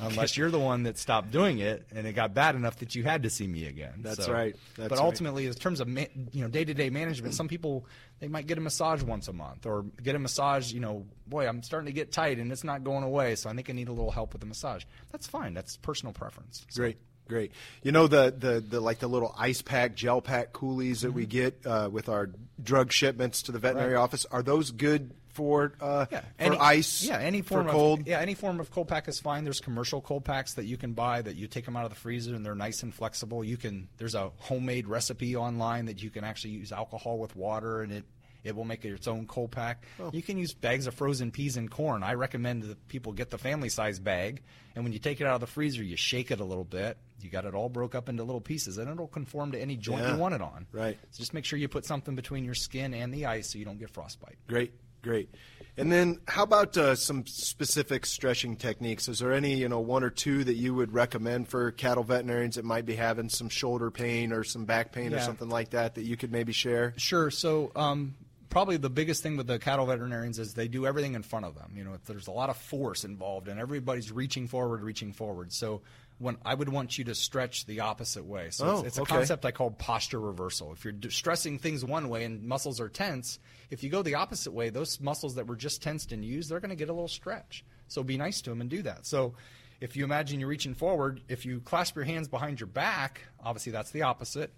Unless 0.00 0.36
you're 0.36 0.50
the 0.50 0.58
one 0.58 0.82
that 0.82 0.98
stopped 0.98 1.30
doing 1.30 1.58
it 1.58 1.86
and 1.94 2.06
it 2.06 2.12
got 2.14 2.34
bad 2.34 2.54
enough 2.56 2.76
that 2.78 2.94
you 2.94 3.02
had 3.04 3.22
to 3.22 3.30
see 3.30 3.46
me 3.46 3.66
again. 3.66 3.94
That's 3.98 4.24
So- 4.26 4.32
right. 4.32 4.54
That's 4.76 4.88
but 4.88 4.98
right. 4.98 5.04
ultimately, 5.04 5.46
in 5.46 5.54
terms 5.54 5.80
of 5.80 5.88
ma- 5.88 6.02
you 6.32 6.42
know 6.42 6.48
day 6.48 6.64
to 6.64 6.74
day 6.74 6.90
management, 6.90 7.34
some 7.34 7.48
people 7.48 7.86
they 8.20 8.28
might 8.28 8.46
get 8.46 8.58
a 8.58 8.60
massage 8.60 9.02
once 9.02 9.28
a 9.28 9.32
month 9.32 9.66
or 9.66 9.84
get 10.02 10.14
a 10.14 10.18
massage. 10.18 10.72
You 10.72 10.80
know, 10.80 11.06
boy, 11.26 11.46
I'm 11.46 11.62
starting 11.62 11.86
to 11.86 11.92
get 11.92 12.12
tight 12.12 12.38
and 12.38 12.50
it's 12.52 12.64
not 12.64 12.84
going 12.84 13.04
away, 13.04 13.34
so 13.36 13.48
I 13.48 13.54
think 13.54 13.70
I 13.70 13.72
need 13.72 13.88
a 13.88 13.92
little 13.92 14.10
help 14.10 14.32
with 14.32 14.40
the 14.40 14.46
massage. 14.46 14.84
That's 15.12 15.26
fine. 15.26 15.54
That's 15.54 15.76
personal 15.76 16.12
preference. 16.12 16.66
So- 16.68 16.80
Great, 16.82 16.98
great. 17.28 17.52
You 17.82 17.92
know 17.92 18.06
the, 18.06 18.34
the, 18.36 18.60
the 18.60 18.80
like 18.80 18.98
the 18.98 19.08
little 19.08 19.34
ice 19.38 19.62
pack, 19.62 19.94
gel 19.94 20.20
pack 20.20 20.52
coolies 20.52 21.02
that 21.02 21.12
we 21.12 21.26
get 21.26 21.60
uh, 21.66 21.88
with 21.92 22.08
our 22.08 22.30
drug 22.62 22.92
shipments 22.92 23.42
to 23.42 23.52
the 23.52 23.58
veterinary 23.58 23.90
Mm-hmm. 23.90 23.96
Right. 23.96 24.02
office. 24.02 24.26
Are 24.30 24.42
those 24.42 24.70
good 24.70 25.12
for 25.30 25.72
uh, 25.80 26.06
Yeah, 26.12 26.20
for 26.38 26.62
ice? 26.62 27.02
Yeah, 27.04 27.18
any 27.18 27.42
form 27.42 27.64
for 27.64 27.68
of 27.70 27.74
cold. 27.74 28.06
Yeah, 28.06 28.20
any 28.20 28.34
form 28.34 28.60
of 28.60 28.70
cold 28.70 28.86
pack 28.88 29.08
is 29.08 29.18
fine. 29.18 29.42
There's 29.42 29.60
commercial 29.60 30.00
cold 30.00 30.24
packs 30.24 30.54
that 30.54 30.64
you 30.66 30.76
can 30.76 30.92
buy 30.92 31.22
that 31.22 31.34
you 31.34 31.48
take 31.48 31.64
them 31.64 31.76
out 31.76 31.84
of 31.84 31.90
the 31.90 31.96
freezer 31.96 32.34
and 32.36 32.46
they're 32.46 32.54
nice 32.54 32.82
and 32.84 32.94
flexible. 32.94 33.42
You 33.42 33.56
can 33.56 33.88
there's 33.96 34.14
a 34.14 34.30
homemade 34.38 34.86
recipe 34.86 35.34
online 35.34 35.86
that 35.86 36.02
you 36.02 36.10
can 36.10 36.22
actually 36.22 36.52
use 36.52 36.70
alcohol 36.70 37.18
with 37.18 37.34
water 37.34 37.82
and 37.82 37.90
it 37.92 38.04
it 38.44 38.54
will 38.54 38.64
make 38.64 38.84
it 38.84 38.92
its 38.92 39.08
own 39.08 39.26
cold 39.26 39.50
pack. 39.50 39.84
Oh. 39.98 40.10
You 40.12 40.22
can 40.22 40.38
use 40.38 40.54
bags 40.54 40.86
of 40.86 40.94
frozen 40.94 41.30
peas 41.30 41.56
and 41.56 41.70
corn. 41.70 42.02
I 42.02 42.14
recommend 42.14 42.62
that 42.64 42.88
people 42.88 43.12
get 43.12 43.30
the 43.30 43.38
family 43.38 43.68
size 43.70 43.98
bag 43.98 44.42
and 44.74 44.84
when 44.84 44.92
you 44.92 44.98
take 44.98 45.20
it 45.20 45.26
out 45.26 45.34
of 45.34 45.40
the 45.40 45.46
freezer, 45.46 45.82
you 45.82 45.96
shake 45.96 46.30
it 46.30 46.40
a 46.40 46.44
little 46.44 46.64
bit. 46.64 46.98
You 47.20 47.30
got 47.30 47.44
it 47.44 47.54
all 47.54 47.68
broke 47.68 47.94
up 47.94 48.08
into 48.08 48.24
little 48.24 48.40
pieces 48.40 48.76
and 48.78 48.90
it'll 48.90 49.06
conform 49.06 49.52
to 49.52 49.58
any 49.60 49.76
joint 49.76 50.02
Yeah. 50.02 50.14
you 50.14 50.18
want 50.20 50.34
it 50.34 50.42
on. 50.42 50.66
Right. 50.72 50.98
So 51.10 51.18
just 51.18 51.32
make 51.32 51.44
sure 51.44 51.58
you 51.58 51.68
put 51.68 51.86
something 51.86 52.14
between 52.14 52.44
your 52.44 52.54
skin 52.54 52.92
and 52.92 53.14
the 53.14 53.26
ice 53.26 53.50
so 53.52 53.58
you 53.58 53.64
don't 53.64 53.78
get 53.78 53.90
frostbite. 53.90 54.36
Great, 54.48 54.72
great. 55.02 55.30
And 55.76 55.90
then, 55.90 56.20
how 56.28 56.44
about 56.44 56.76
uh, 56.76 56.94
some 56.94 57.26
specific 57.26 58.06
stretching 58.06 58.54
techniques? 58.56 59.08
Is 59.08 59.18
there 59.18 59.32
any, 59.32 59.54
you 59.56 59.68
know, 59.68 59.80
one 59.80 60.04
or 60.04 60.10
two 60.10 60.44
that 60.44 60.54
you 60.54 60.72
would 60.72 60.92
recommend 60.94 61.48
for 61.48 61.72
cattle 61.72 62.04
veterinarians 62.04 62.54
that 62.56 62.64
might 62.64 62.86
be 62.86 62.94
having 62.94 63.28
some 63.28 63.48
shoulder 63.48 63.90
pain 63.90 64.32
or 64.32 64.44
some 64.44 64.66
back 64.66 64.92
pain 64.92 65.12
or 65.12 65.18
something 65.18 65.48
like 65.48 65.70
that 65.70 65.96
that 65.96 66.02
you 66.02 66.16
could 66.16 66.30
maybe 66.30 66.52
share? 66.52 66.94
Sure. 66.96 67.28
So, 67.30 67.72
um, 67.74 68.14
probably 68.54 68.76
the 68.76 68.88
biggest 68.88 69.22
thing 69.22 69.36
with 69.36 69.48
the 69.48 69.58
cattle 69.58 69.84
veterinarians 69.84 70.38
is 70.38 70.54
they 70.54 70.68
do 70.68 70.86
everything 70.86 71.14
in 71.14 71.24
front 71.24 71.44
of 71.44 71.56
them. 71.56 71.72
You 71.76 71.82
know, 71.82 71.96
there's 72.06 72.28
a 72.28 72.30
lot 72.30 72.50
of 72.50 72.56
force 72.56 73.04
involved, 73.04 73.48
and 73.48 73.58
everybody's 73.58 74.12
reaching 74.12 74.46
forward, 74.46 74.82
reaching 74.82 75.12
forward. 75.12 75.52
So, 75.52 75.82
when 76.18 76.36
I 76.44 76.54
would 76.54 76.68
want 76.68 76.96
you 76.96 77.04
to 77.06 77.14
stretch 77.16 77.66
the 77.66 77.80
opposite 77.80 78.24
way. 78.24 78.50
So 78.50 78.66
Oh, 78.66 78.78
it's, 78.78 78.86
it's 78.86 78.98
a 78.98 79.02
okay. 79.02 79.16
concept 79.16 79.44
I 79.44 79.50
call 79.50 79.72
posture 79.72 80.20
reversal. 80.20 80.72
If 80.72 80.84
you're 80.84 80.94
stressing 81.10 81.58
things 81.58 81.84
one 81.84 82.08
way 82.08 82.22
and 82.24 82.44
muscles 82.44 82.80
are 82.80 82.88
tense, 82.88 83.40
if 83.70 83.82
you 83.82 83.90
go 83.90 84.02
the 84.02 84.14
opposite 84.14 84.52
way, 84.52 84.70
those 84.70 85.00
muscles 85.00 85.34
that 85.34 85.48
were 85.48 85.56
just 85.56 85.82
tensed 85.82 86.12
and 86.12 86.24
used, 86.24 86.48
they're 86.48 86.60
going 86.60 86.70
to 86.70 86.76
get 86.76 86.88
a 86.88 86.92
little 86.92 87.08
stretch. 87.08 87.64
So 87.88 88.04
be 88.04 88.16
nice 88.16 88.40
to 88.42 88.50
them 88.50 88.60
and 88.60 88.70
do 88.70 88.82
that. 88.82 89.06
So 89.06 89.34
if 89.80 89.96
you 89.96 90.04
imagine 90.04 90.38
you're 90.38 90.48
reaching 90.48 90.74
forward, 90.74 91.20
if 91.28 91.44
you 91.44 91.60
clasp 91.60 91.96
your 91.96 92.04
hands 92.04 92.28
behind 92.28 92.60
your 92.60 92.68
back, 92.68 93.22
obviously 93.42 93.72
that's 93.72 93.90
the 93.90 94.02
opposite, 94.02 94.52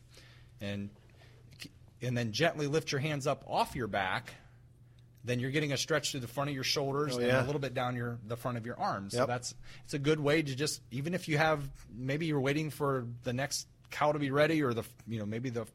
and 0.61 0.91
and 2.07 2.17
then 2.17 2.33
gently 2.33 2.67
lift 2.67 2.93
your 2.93 3.01
hands 3.01 3.27
up 3.27 3.45
off 3.49 3.75
your 3.75 3.89
back, 3.89 4.33
then 5.25 5.41
you're 5.41 5.51
getting 5.51 5.73
a 5.73 5.77
stretch 5.77 6.13
through 6.13 6.21
the 6.21 6.29
front 6.29 6.49
of 6.51 6.55
your 6.55 6.65
shoulders 6.65 7.17
Oh, 7.17 7.21
and 7.21 7.31
a 7.33 7.43
little 7.45 7.61
bit 7.61 7.75
down 7.75 7.97
your 7.97 8.19
the 8.27 8.37
front 8.37 8.57
of 8.57 8.65
your 8.65 8.79
arms. 8.79 9.13
So 9.15 9.27
that's 9.27 9.55
it's 9.85 9.95
a 9.95 9.99
good 9.99 10.21
way 10.21 10.41
to 10.43 10.55
just 10.55 10.81
even 10.91 11.15
if 11.15 11.29
you 11.29 11.37
have 11.39 11.69
maybe 11.95 12.27
you're 12.27 12.41
waiting 12.41 12.71
for 12.71 13.07
the 13.25 13.33
next 13.33 13.67
cow 13.91 14.13
to 14.13 14.19
be 14.19 14.31
ready 14.31 14.63
or 14.63 14.73
the 14.73 14.85
you 15.09 15.19
know 15.19 15.27
maybe 15.27 15.51
the 15.51 15.67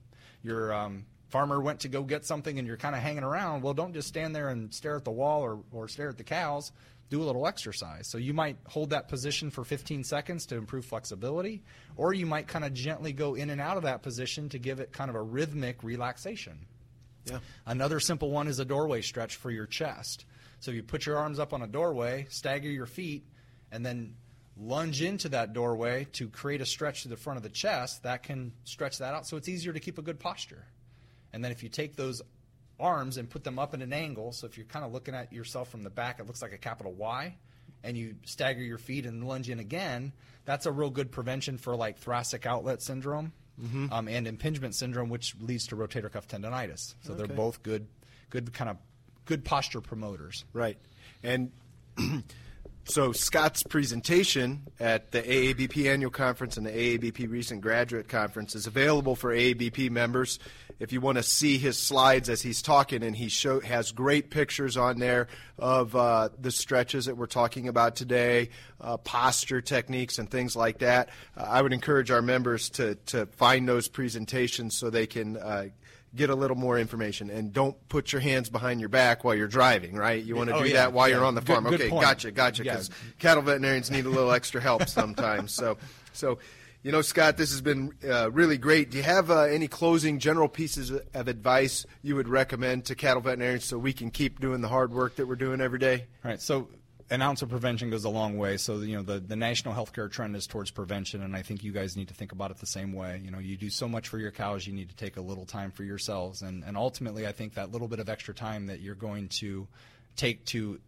your 0.42 0.74
um, 0.74 1.06
farmer 1.30 1.62
went 1.62 1.82
to 1.82 1.88
go 1.90 2.04
get 2.04 2.26
something 2.26 2.58
and 2.60 2.68
you're 2.68 2.78
kind 2.78 2.96
of 2.96 3.02
hanging 3.02 3.24
around. 3.24 3.62
Well, 3.62 3.74
don't 3.74 3.94
just 3.94 4.08
stand 4.08 4.36
there 4.36 4.50
and 4.50 4.74
stare 4.74 4.96
at 4.96 5.04
the 5.04 5.12
wall 5.12 5.42
or 5.42 5.60
or 5.72 5.88
stare 5.90 6.10
at 6.10 6.18
the 6.18 6.24
cows. 6.24 6.72
Do 7.12 7.22
a 7.22 7.26
little 7.26 7.46
exercise. 7.46 8.08
So 8.08 8.18
you 8.18 8.34
might 8.34 8.58
hold 8.68 8.92
that 8.92 9.10
position 9.10 9.52
for 9.52 9.66
15 9.66 10.06
seconds 10.06 10.46
to 10.48 10.56
improve 10.56 10.86
flexibility, 10.86 11.62
or 11.98 12.14
you 12.14 12.26
might 12.26 12.48
kind 12.48 12.64
of 12.64 12.74
gently 12.74 13.12
go 13.12 13.36
in 13.36 13.50
and 13.50 13.60
out 13.60 13.76
of 13.76 13.84
that 13.84 14.02
position 14.02 14.48
to 14.50 14.58
give 14.58 14.80
it 14.80 14.94
kind 14.94 15.10
of 15.10 15.16
a 15.16 15.22
rhythmic 15.22 15.84
relaxation. 15.84 16.66
Yeah. 17.26 17.40
Another 17.66 18.00
simple 18.00 18.32
one 18.32 18.48
is 18.48 18.60
a 18.60 18.66
doorway 18.66 19.02
stretch 19.02 19.36
for 19.36 19.52
your 19.52 19.66
chest. 19.68 20.26
So 20.62 20.72
you 20.72 20.84
put 20.84 21.06
your 21.06 21.18
arms 21.18 21.38
up 21.38 21.52
on 21.52 21.62
a 21.62 21.68
doorway, 21.68 22.28
stagger 22.30 22.70
your 22.70 22.86
feet, 22.86 23.26
and 23.74 23.86
then 23.86 24.16
lunge 24.58 25.02
into 25.02 25.28
that 25.30 25.52
doorway 25.52 26.08
to 26.14 26.30
create 26.30 26.62
a 26.62 26.66
stretch 26.66 27.04
to 27.04 27.10
the 27.10 27.18
front 27.18 27.38
of 27.38 27.44
the 27.44 27.50
chest. 27.50 28.04
That 28.04 28.24
can 28.24 28.54
stretch 28.64 29.00
that 29.00 29.14
out. 29.14 29.28
So 29.28 29.36
it's 29.36 29.50
easier 29.50 29.74
to 29.74 29.80
keep 29.82 29.98
a 29.98 30.02
good 30.02 30.20
posture. 30.20 30.66
And 31.34 31.44
then 31.44 31.52
if 31.52 31.62
you 31.62 31.68
take 31.68 31.98
those 31.98 32.22
arms 32.82 33.18
and 33.18 33.30
put 33.30 33.44
them 33.44 33.60
up 33.60 33.74
at 33.74 33.82
an 33.82 33.94
angle, 33.94 34.32
so 34.32 34.48
if 34.48 34.58
you're 34.58 34.66
kind 34.66 34.84
of 34.84 34.92
looking 34.92 35.14
at 35.14 35.32
yourself 35.32 35.70
from 35.70 35.84
the 35.84 35.90
back, 35.90 36.20
it 36.20 36.28
looks 36.28 36.42
like 36.42 36.54
a 36.54 36.58
capital 36.58 36.94
Y, 36.94 37.36
and 37.84 37.98
you 37.98 38.16
stagger 38.26 38.62
your 38.62 38.78
feet 38.78 39.06
and 39.06 39.28
lunge 39.28 39.50
in 39.50 39.60
again, 39.60 40.14
that's 40.46 40.66
a 40.66 40.72
real 40.72 40.90
good 40.90 41.12
prevention 41.12 41.58
for 41.58 41.76
like 41.76 41.98
thoracic 41.98 42.46
outlet 42.46 42.82
syndrome 42.82 43.32
um, 43.92 44.08
and 44.08 44.28
impingement 44.28 44.76
syndrome, 44.76 45.10
which 45.10 45.36
leads 45.40 45.68
to 45.68 45.76
rotator 45.76 46.12
cuff 46.12 46.28
tendonitis. 46.28 46.96
So 47.02 47.14
they're 47.14 47.28
both 47.28 47.62
good, 47.64 47.88
good 48.30 48.54
kind 48.54 48.70
of 48.70 48.78
good 49.26 49.46
posture 49.46 49.82
promoters. 49.82 50.46
Right. 50.54 50.78
And 51.24 51.52
so 52.86 53.12
Scott's 53.12 53.64
presentation 53.64 54.68
at 54.80 55.12
the 55.12 55.22
AABP 55.22 55.92
annual 55.92 56.12
conference 56.12 56.58
and 56.58 56.66
the 56.66 56.72
AABP 56.72 57.30
recent 57.30 57.62
graduate 57.62 58.08
conference 58.08 58.56
is 58.56 58.68
available 58.68 59.16
for 59.16 59.32
AABP 59.32 59.92
members. 59.92 60.40
If 60.80 60.92
you 60.92 61.00
want 61.00 61.18
to 61.18 61.24
see 61.24 61.60
his 61.60 61.78
slides 61.78 62.28
as 62.28 62.42
he's 62.42 62.64
talking, 62.64 63.04
and 63.04 63.16
he 63.16 63.30
show, 63.30 63.60
has 63.60 63.92
great 63.92 64.32
pictures 64.32 64.78
on 64.78 64.98
there 64.98 65.28
of 65.60 65.96
uh, 65.96 66.30
the 66.40 66.50
stretches 66.50 67.06
that 67.06 67.16
we're 67.16 67.28
talking 67.28 67.68
about 67.68 67.96
today, 67.96 68.50
uh, 68.80 68.98
posture 68.98 69.62
techniques, 69.62 70.18
and 70.18 70.28
things 70.28 70.56
like 70.56 70.80
that. 70.80 71.10
Uh, 71.38 71.44
I 71.48 71.62
would 71.62 71.74
encourage 71.74 72.10
our 72.10 72.24
members 72.24 72.70
to 72.72 72.96
to 73.08 73.28
find 73.28 73.70
those 73.70 73.88
presentations 73.88 74.76
so 74.76 74.90
they 74.90 75.06
can 75.06 75.38
uh, 75.38 75.66
get 76.16 76.30
a 76.30 76.36
little 76.36 76.58
more 76.58 76.78
information 76.78 77.30
and 77.30 77.54
don't 77.54 77.76
put 77.88 78.12
your 78.12 78.20
hands 78.22 78.50
behind 78.50 78.80
your 78.80 78.90
back 78.90 79.24
while 79.24 79.34
you're 79.36 79.48
driving, 79.48 79.96
right? 79.96 80.22
You 80.24 80.36
want 80.36 80.50
to 80.50 80.56
Oh, 80.56 80.64
do 80.64 80.68
yeah, 80.70 80.74
that 80.76 80.94
while 80.94 81.08
yeah. 81.08 81.16
you're 81.16 81.26
on 81.26 81.36
the 81.36 81.42
farm. 81.42 81.64
good 81.64 81.76
okay, 81.82 81.90
gotcha, 81.90 82.32
gotcha. 82.32 82.64
Yeah. 82.66 82.74
Because 82.74 82.90
cattle 83.20 83.44
veterinarians 83.44 83.90
need 83.90 84.06
a 84.06 84.10
little 84.10 84.32
extra 84.32 84.60
help 84.60 84.88
sometimes. 84.90 85.54
So, 85.54 85.78
so 86.12 86.40
you 86.84 86.92
know, 86.92 87.02
Scott, 87.02 87.38
this 87.38 87.52
has 87.52 87.62
been 87.62 87.94
uh, 88.10 88.32
really 88.32 88.58
great. 88.58 88.90
Do 88.90 88.98
you 88.98 89.04
have 89.04 89.30
uh, 89.30 89.42
any 89.42 89.68
closing 89.68 90.18
general 90.20 90.48
pieces 90.50 90.92
of 90.92 91.28
advice 91.28 91.86
you 92.02 92.16
would 92.16 92.28
recommend 92.28 92.86
to 92.86 92.96
cattle 92.96 93.22
veterinarians 93.22 93.66
so 93.66 93.78
we 93.78 93.94
can 93.94 94.10
keep 94.10 94.40
doing 94.40 94.62
the 94.62 94.68
hard 94.68 94.92
work 94.92 95.16
that 95.18 95.28
we're 95.28 95.36
doing 95.36 95.62
every 95.62 95.80
day? 95.80 96.08
All 96.26 96.32
right. 96.32 96.42
So 96.42 96.68
an 97.12 97.22
ounce 97.22 97.42
of 97.42 97.50
prevention 97.50 97.90
goes 97.90 98.06
a 98.06 98.10
long 98.10 98.38
way. 98.38 98.58
So 98.58 98.80
you 98.80 98.96
know 98.96 99.04
the 99.04 99.20
the 99.20 99.36
national 99.36 99.76
healthcare 99.76 100.10
trend 100.10 100.36
is 100.36 100.48
towards 100.48 100.72
prevention, 100.72 101.22
and 101.22 101.36
I 101.36 101.42
think 101.42 101.64
you 101.64 101.74
guys 101.74 101.98
need 101.98 102.08
to 102.08 102.14
think 102.14 102.32
about 102.32 102.50
it 102.50 102.58
the 102.58 102.66
same 102.66 102.94
way. 102.94 103.22
You 103.24 103.30
know, 103.30 103.40
you 103.40 103.58
do 103.58 103.70
so 103.70 103.88
much 103.88 104.08
for 104.08 104.18
your 104.18 104.32
cows, 104.32 104.66
you 104.66 104.74
need 104.74 104.90
to 104.90 104.96
take 104.96 105.18
a 105.18 105.22
little 105.22 105.46
time 105.46 105.72
for 105.72 105.84
yourselves, 105.84 106.42
and 106.42 106.64
and 106.64 106.78
ultimately, 106.78 107.28
I 107.28 107.34
think 107.34 107.54
that 107.56 107.72
little 107.72 107.90
bit 107.90 108.00
of 108.00 108.10
extra 108.10 108.34
time 108.34 108.68
that 108.68 108.80
you're 108.80 108.96
going 108.96 109.28
to 109.40 109.68
take 110.16 110.46
to 110.46 110.80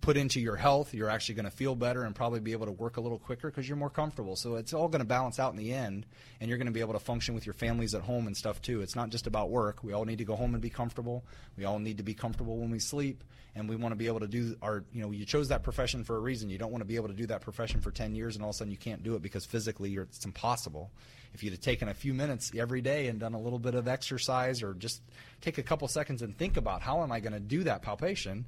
put 0.00 0.16
into 0.16 0.40
your 0.40 0.56
health, 0.56 0.94
you're 0.94 1.08
actually 1.08 1.34
going 1.34 1.46
to 1.46 1.50
feel 1.50 1.74
better 1.74 2.04
and 2.04 2.14
probably 2.14 2.40
be 2.40 2.52
able 2.52 2.66
to 2.66 2.72
work 2.72 2.96
a 2.96 3.00
little 3.00 3.18
quicker 3.18 3.48
because 3.50 3.68
you're 3.68 3.76
more 3.76 3.90
comfortable. 3.90 4.36
So 4.36 4.56
it's 4.56 4.72
all 4.72 4.88
going 4.88 5.00
to 5.00 5.06
balance 5.06 5.38
out 5.38 5.52
in 5.52 5.58
the 5.58 5.72
end, 5.72 6.06
and 6.40 6.48
you're 6.48 6.58
going 6.58 6.66
to 6.66 6.72
be 6.72 6.80
able 6.80 6.92
to 6.92 7.00
function 7.00 7.34
with 7.34 7.46
your 7.46 7.54
families 7.54 7.94
at 7.94 8.02
home 8.02 8.26
and 8.26 8.36
stuff 8.36 8.62
too. 8.62 8.82
It's 8.82 8.94
not 8.94 9.10
just 9.10 9.26
about 9.26 9.50
work. 9.50 9.82
We 9.82 9.92
all 9.92 10.04
need 10.04 10.18
to 10.18 10.24
go 10.24 10.36
home 10.36 10.54
and 10.54 10.62
be 10.62 10.70
comfortable. 10.70 11.24
We 11.56 11.64
all 11.64 11.78
need 11.78 11.96
to 11.96 12.02
be 12.02 12.14
comfortable 12.14 12.58
when 12.58 12.70
we 12.70 12.78
sleep, 12.78 13.24
and 13.54 13.68
we 13.68 13.76
want 13.76 13.92
to 13.92 13.96
be 13.96 14.06
able 14.06 14.20
to 14.20 14.28
do 14.28 14.56
our. 14.62 14.84
You 14.92 15.02
know, 15.02 15.10
you 15.10 15.24
chose 15.24 15.48
that 15.48 15.62
profession 15.62 16.04
for 16.04 16.16
a 16.16 16.20
reason. 16.20 16.50
You 16.50 16.58
don't 16.58 16.70
want 16.70 16.82
to 16.82 16.86
be 16.86 16.96
able 16.96 17.08
to 17.08 17.14
do 17.14 17.26
that 17.26 17.40
profession 17.40 17.80
for 17.80 17.90
10 17.90 18.14
years 18.14 18.36
and 18.36 18.44
all 18.44 18.50
of 18.50 18.54
a 18.54 18.58
sudden 18.58 18.70
you 18.70 18.76
can't 18.76 19.02
do 19.02 19.14
it 19.16 19.22
because 19.22 19.44
physically 19.44 19.94
it's 19.96 20.24
impossible. 20.24 20.90
If 21.34 21.42
you'd 21.42 21.52
have 21.52 21.60
taken 21.60 21.88
a 21.88 21.94
few 21.94 22.14
minutes 22.14 22.52
every 22.56 22.80
day 22.80 23.08
and 23.08 23.20
done 23.20 23.34
a 23.34 23.40
little 23.40 23.58
bit 23.58 23.74
of 23.74 23.88
exercise 23.88 24.62
or 24.62 24.72
just 24.72 25.02
take 25.40 25.58
a 25.58 25.62
couple 25.62 25.86
seconds 25.88 26.22
and 26.22 26.36
think 26.36 26.56
about 26.56 26.80
how 26.80 27.02
am 27.02 27.12
I 27.12 27.20
going 27.20 27.34
to 27.34 27.40
do 27.40 27.64
that 27.64 27.82
palpation, 27.82 28.46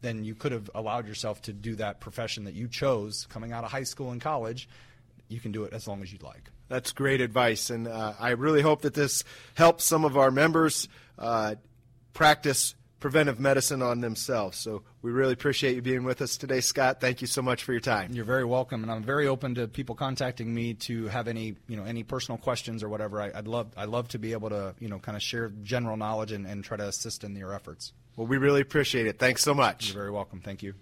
then 0.00 0.24
you 0.24 0.34
could 0.34 0.52
have 0.52 0.70
allowed 0.74 1.06
yourself 1.06 1.42
to 1.42 1.52
do 1.52 1.76
that 1.76 2.00
profession 2.00 2.44
that 2.44 2.54
you 2.54 2.68
chose 2.68 3.26
coming 3.30 3.52
out 3.52 3.64
of 3.64 3.70
high 3.70 3.82
school 3.82 4.10
and 4.10 4.20
college. 4.20 4.68
You 5.28 5.40
can 5.40 5.52
do 5.52 5.64
it 5.64 5.72
as 5.72 5.88
long 5.88 6.02
as 6.02 6.12
you'd 6.12 6.22
like. 6.22 6.50
That's 6.68 6.92
great 6.92 7.20
advice, 7.20 7.70
and 7.70 7.86
uh, 7.86 8.14
I 8.18 8.30
really 8.30 8.62
hope 8.62 8.82
that 8.82 8.94
this 8.94 9.24
helps 9.54 9.84
some 9.84 10.04
of 10.04 10.16
our 10.16 10.30
members 10.30 10.88
uh, 11.18 11.54
practice 12.12 12.74
preventive 12.98 13.38
medicine 13.38 13.82
on 13.82 14.00
themselves. 14.00 14.58
So 14.58 14.82
we 15.02 15.10
really 15.10 15.34
appreciate 15.34 15.76
you 15.76 15.82
being 15.82 16.04
with 16.04 16.22
us 16.22 16.36
today, 16.36 16.60
Scott. 16.60 17.00
Thank 17.00 17.20
you 17.20 17.26
so 17.26 17.42
much 17.42 17.62
for 17.62 17.72
your 17.72 17.80
time. 17.80 18.12
You're 18.12 18.24
very 18.24 18.44
welcome, 18.44 18.82
and 18.82 18.90
I'm 18.90 19.02
very 19.02 19.26
open 19.28 19.54
to 19.56 19.68
people 19.68 19.94
contacting 19.94 20.52
me 20.52 20.74
to 20.74 21.06
have 21.08 21.28
any, 21.28 21.56
you 21.68 21.76
know, 21.76 21.84
any 21.84 22.02
personal 22.02 22.38
questions 22.38 22.82
or 22.82 22.88
whatever. 22.88 23.20
I, 23.20 23.30
I'd 23.34 23.46
love, 23.46 23.68
I 23.76 23.84
love 23.84 24.08
to 24.08 24.18
be 24.18 24.32
able 24.32 24.50
to, 24.50 24.74
you 24.80 24.88
know, 24.88 24.98
kind 24.98 25.14
of 25.14 25.22
share 25.22 25.50
general 25.62 25.96
knowledge 25.96 26.32
and, 26.32 26.46
and 26.46 26.64
try 26.64 26.76
to 26.76 26.88
assist 26.88 27.22
in 27.22 27.36
your 27.36 27.52
efforts. 27.52 27.92
Well, 28.16 28.26
we 28.26 28.38
really 28.38 28.62
appreciate 28.62 29.06
it. 29.06 29.18
Thanks 29.18 29.42
so 29.42 29.54
much. 29.54 29.88
You're 29.88 29.94
very 29.94 30.10
welcome. 30.10 30.40
Thank 30.40 30.62
you. 30.62 30.74